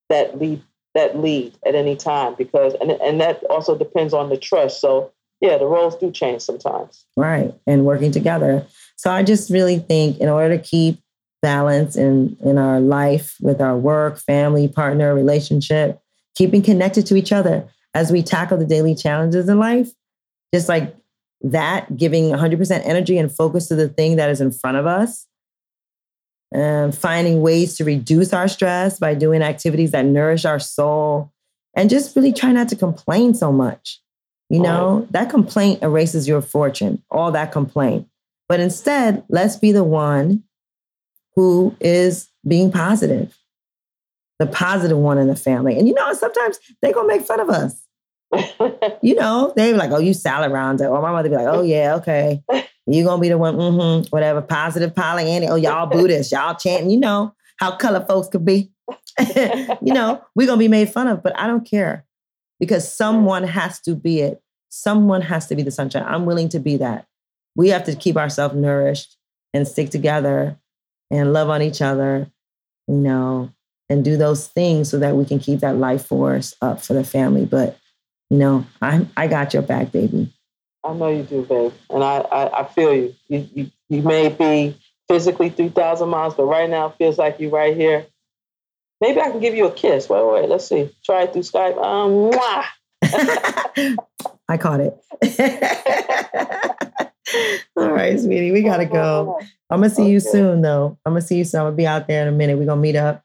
that 0.09 0.39
lead 0.39 0.61
that 0.97 1.17
lead 1.17 1.53
at 1.65 1.75
any 1.75 1.95
time 1.95 2.35
because 2.37 2.73
and 2.81 2.91
and 2.91 3.21
that 3.21 3.43
also 3.45 3.77
depends 3.77 4.13
on 4.13 4.29
the 4.29 4.37
trust. 4.37 4.81
So 4.81 5.11
yeah, 5.39 5.57
the 5.57 5.65
roles 5.65 5.95
do 5.95 6.11
change 6.11 6.41
sometimes. 6.41 7.05
Right. 7.15 7.53
And 7.67 7.85
working 7.85 8.11
together. 8.11 8.65
So 8.97 9.11
I 9.11 9.23
just 9.23 9.49
really 9.51 9.77
think 9.79 10.17
in 10.19 10.29
order 10.29 10.57
to 10.57 10.63
keep 10.63 10.99
balance 11.41 11.95
in 11.95 12.35
in 12.43 12.57
our 12.57 12.79
life 12.79 13.35
with 13.41 13.61
our 13.61 13.77
work, 13.77 14.17
family, 14.19 14.67
partner, 14.67 15.13
relationship, 15.13 16.01
keeping 16.35 16.63
connected 16.63 17.05
to 17.07 17.15
each 17.15 17.31
other 17.31 17.67
as 17.93 18.11
we 18.11 18.23
tackle 18.23 18.57
the 18.57 18.65
daily 18.65 18.95
challenges 18.95 19.47
in 19.47 19.59
life, 19.59 19.89
just 20.53 20.67
like 20.67 20.95
that, 21.41 21.95
giving 21.95 22.31
100% 22.31 22.81
energy 22.83 23.17
and 23.17 23.31
focus 23.31 23.67
to 23.67 23.75
the 23.75 23.87
thing 23.87 24.15
that 24.15 24.29
is 24.29 24.41
in 24.41 24.51
front 24.51 24.77
of 24.77 24.87
us 24.87 25.27
and 26.53 26.95
finding 26.95 27.41
ways 27.41 27.75
to 27.77 27.83
reduce 27.83 28.33
our 28.33 28.47
stress 28.47 28.99
by 28.99 29.13
doing 29.13 29.41
activities 29.41 29.91
that 29.91 30.05
nourish 30.05 30.45
our 30.45 30.59
soul 30.59 31.31
and 31.75 31.89
just 31.89 32.15
really 32.15 32.33
try 32.33 32.51
not 32.51 32.69
to 32.69 32.75
complain 32.75 33.33
so 33.33 33.51
much 33.51 34.01
You 34.49 34.61
know, 34.61 34.99
right. 34.99 35.11
that 35.11 35.29
complaint 35.29 35.83
erases 35.83 36.27
your 36.27 36.41
fortune, 36.41 37.03
all 37.11 37.31
that 37.33 37.51
complaint. 37.51 38.07
But 38.47 38.61
instead, 38.61 39.23
let's 39.29 39.57
be 39.57 39.73
the 39.73 39.83
one 39.83 40.43
who 41.35 41.75
is 41.81 42.29
being 42.47 42.71
positive, 42.71 43.37
the 44.39 44.47
positive 44.47 44.97
one 44.97 45.17
in 45.17 45.27
the 45.27 45.35
family. 45.35 45.77
And 45.77 45.87
you 45.87 45.93
know, 45.93 46.13
sometimes 46.13 46.59
they're 46.81 46.93
going 46.93 47.09
to 47.09 47.15
make 47.17 47.27
fun 47.27 47.41
of 47.41 47.49
us. 47.49 47.83
you 49.01 49.15
know, 49.15 49.53
they 49.55 49.73
like, 49.73 49.91
oh, 49.91 49.99
you 49.99 50.13
salad 50.13 50.51
rounder. 50.51 50.87
Or 50.87 51.01
my 51.01 51.11
mother 51.11 51.29
be 51.29 51.35
like, 51.35 51.47
oh, 51.47 51.61
yeah, 51.61 51.95
okay. 51.95 52.41
you 52.87 53.03
to 53.03 53.17
be 53.17 53.29
the 53.29 53.37
one, 53.37 53.55
mm-hmm, 53.55 54.07
whatever, 54.09 54.41
positive 54.41 54.95
Pollyanna. 54.95 55.47
Oh, 55.47 55.55
y'all 55.55 55.87
Buddhists, 55.87 56.31
y'all 56.31 56.55
chanting. 56.55 56.89
You 56.89 56.99
know 56.99 57.35
how 57.57 57.75
color 57.75 58.05
folks 58.05 58.29
could 58.29 58.45
be. 58.45 58.71
you 59.35 59.93
know, 59.93 60.23
we're 60.35 60.47
to 60.47 60.57
be 60.57 60.67
made 60.67 60.89
fun 60.89 61.07
of, 61.07 61.21
but 61.21 61.37
I 61.37 61.47
don't 61.47 61.67
care 61.69 62.05
because 62.59 62.89
someone 62.91 63.43
has 63.43 63.79
to 63.81 63.95
be 63.95 64.21
it. 64.21 64.41
Someone 64.69 65.21
has 65.21 65.47
to 65.47 65.55
be 65.55 65.63
the 65.63 65.71
sunshine. 65.71 66.05
I'm 66.07 66.25
willing 66.25 66.49
to 66.49 66.59
be 66.59 66.77
that. 66.77 67.05
We 67.55 67.69
have 67.69 67.83
to 67.85 67.95
keep 67.95 68.15
ourselves 68.15 68.55
nourished 68.55 69.17
and 69.53 69.67
stick 69.67 69.89
together 69.89 70.57
and 71.09 71.33
love 71.33 71.49
on 71.49 71.61
each 71.61 71.81
other, 71.81 72.31
you 72.87 72.95
know, 72.95 73.51
and 73.89 74.03
do 74.03 74.17
those 74.17 74.47
things 74.47 74.89
so 74.89 74.99
that 74.99 75.15
we 75.15 75.25
can 75.25 75.39
keep 75.39 75.61
that 75.61 75.77
life 75.77 76.05
force 76.05 76.55
up 76.61 76.81
for 76.81 76.93
the 76.93 77.03
family. 77.03 77.45
But, 77.45 77.77
you 78.29 78.37
know, 78.37 78.65
I'm 78.81 79.09
I 79.17 79.27
got 79.27 79.53
your 79.53 79.63
back, 79.63 79.91
baby. 79.91 80.33
I 80.83 80.93
know 80.93 81.09
you 81.09 81.23
do, 81.23 81.43
babe. 81.43 81.73
And 81.89 82.03
I, 82.03 82.19
I, 82.19 82.61
I 82.61 82.65
feel 82.65 82.93
you. 82.93 83.15
You, 83.27 83.47
you. 83.53 83.71
you 83.89 84.01
may 84.01 84.29
be 84.29 84.77
physically 85.07 85.49
3,000 85.49 86.09
miles, 86.09 86.35
but 86.35 86.45
right 86.45 86.69
now 86.69 86.87
it 86.87 86.95
feels 86.97 87.17
like 87.17 87.39
you're 87.39 87.51
right 87.51 87.75
here. 87.75 88.05
Maybe 88.99 89.21
I 89.21 89.29
can 89.29 89.39
give 89.39 89.55
you 89.55 89.67
a 89.67 89.71
kiss. 89.71 90.09
Wait, 90.09 90.25
wait, 90.25 90.49
let's 90.49 90.67
see. 90.67 90.89
Try 91.05 91.23
it 91.23 91.33
through 91.33 91.43
Skype. 91.43 91.77
Um, 91.83 92.31
I 94.49 94.57
caught 94.57 94.79
it. 94.79 94.97
All 97.77 97.91
right, 97.91 98.19
sweetie, 98.19 98.51
we 98.51 98.63
gotta 98.63 98.85
go. 98.85 99.39
I'm 99.69 99.81
gonna 99.81 99.89
see 99.89 100.03
okay. 100.03 100.11
you 100.11 100.19
soon, 100.19 100.61
though. 100.61 100.97
I'm 101.05 101.13
gonna 101.13 101.21
see 101.21 101.37
you 101.37 101.43
soon. 101.43 101.61
I'm 101.61 101.67
gonna 101.67 101.75
be 101.75 101.85
out 101.85 102.07
there 102.07 102.21
in 102.21 102.33
a 102.33 102.35
minute. 102.35 102.57
We're 102.57 102.65
gonna 102.65 102.81
meet 102.81 102.95
up. 102.95 103.23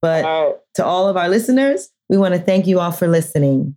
But 0.00 0.24
all 0.24 0.46
right. 0.46 0.56
to 0.74 0.84
all 0.84 1.08
of 1.08 1.16
our 1.16 1.28
listeners, 1.28 1.90
we 2.08 2.18
want 2.18 2.34
to 2.34 2.40
thank 2.40 2.66
you 2.66 2.78
all 2.78 2.92
for 2.92 3.08
listening. 3.08 3.74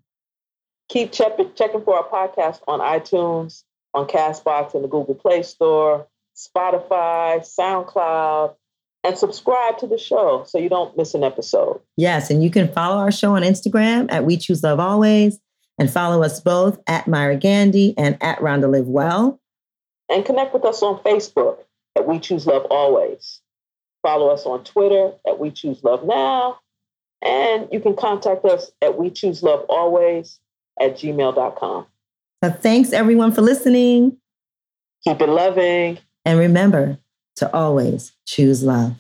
Keep 0.92 1.14
check- 1.14 1.56
checking 1.56 1.82
for 1.84 1.96
our 1.96 2.04
podcast 2.04 2.60
on 2.68 2.82
iTunes, 2.82 3.64
on 3.94 4.08
Castbox, 4.08 4.76
in 4.76 4.82
the 4.82 4.90
Google 4.90 5.16
Play 5.16 5.42
Store, 5.42 6.06
Spotify, 6.36 7.40
SoundCloud, 7.40 8.56
and 9.06 9.18
subscribe 9.18 9.78
to 9.78 9.88
the 9.88 9.98
show 9.98 10.44
so 10.46 10.58
you 10.58 10.68
don't 10.68 10.98
miss 10.98 11.14
an 11.14 11.24
episode. 11.24 11.80
Yes, 11.96 12.30
and 12.30 12.44
you 12.44 12.50
can 12.50 12.68
follow 12.74 12.98
our 12.98 13.10
show 13.12 13.38
on 13.38 13.42
Instagram 13.42 14.12
at 14.12 14.26
We 14.26 14.36
Choose 14.36 14.64
Love 14.64 14.82
Always, 14.82 15.40
and 15.80 15.90
follow 15.90 16.24
us 16.24 16.42
both 16.42 16.78
at 16.88 17.08
Myra 17.08 17.38
Gandhi 17.38 17.94
and 17.98 18.18
at 18.22 18.40
Rhonda 18.40 18.70
Live 18.70 18.88
Well. 18.88 19.40
And 20.10 20.26
connect 20.26 20.54
with 20.54 20.66
us 20.66 20.84
on 20.84 21.02
Facebook 21.04 21.60
at 21.96 22.06
We 22.06 22.20
Choose 22.20 22.46
Love 22.46 22.66
Always. 22.70 23.40
Follow 24.02 24.28
us 24.28 24.46
on 24.46 24.66
Twitter 24.66 25.14
at 25.26 25.40
We 25.40 25.52
Choose 25.52 25.86
Love 25.86 26.04
Now. 26.04 26.60
And 27.22 27.70
you 27.72 27.80
can 27.80 27.96
contact 27.96 28.44
us 28.44 28.72
at 28.82 28.98
We 28.98 29.10
Choose 29.10 29.42
Love 29.42 29.66
Always 29.70 30.38
at 30.82 30.98
gmail.com. 30.98 31.86
So 32.44 32.50
thanks 32.50 32.92
everyone 32.92 33.32
for 33.32 33.42
listening. 33.42 34.18
Keep 35.04 35.22
it 35.22 35.30
loving. 35.30 36.00
And 36.26 36.40
remember 36.40 36.98
to 37.38 37.54
always 37.56 38.14
choose 38.26 38.64
love. 38.64 38.96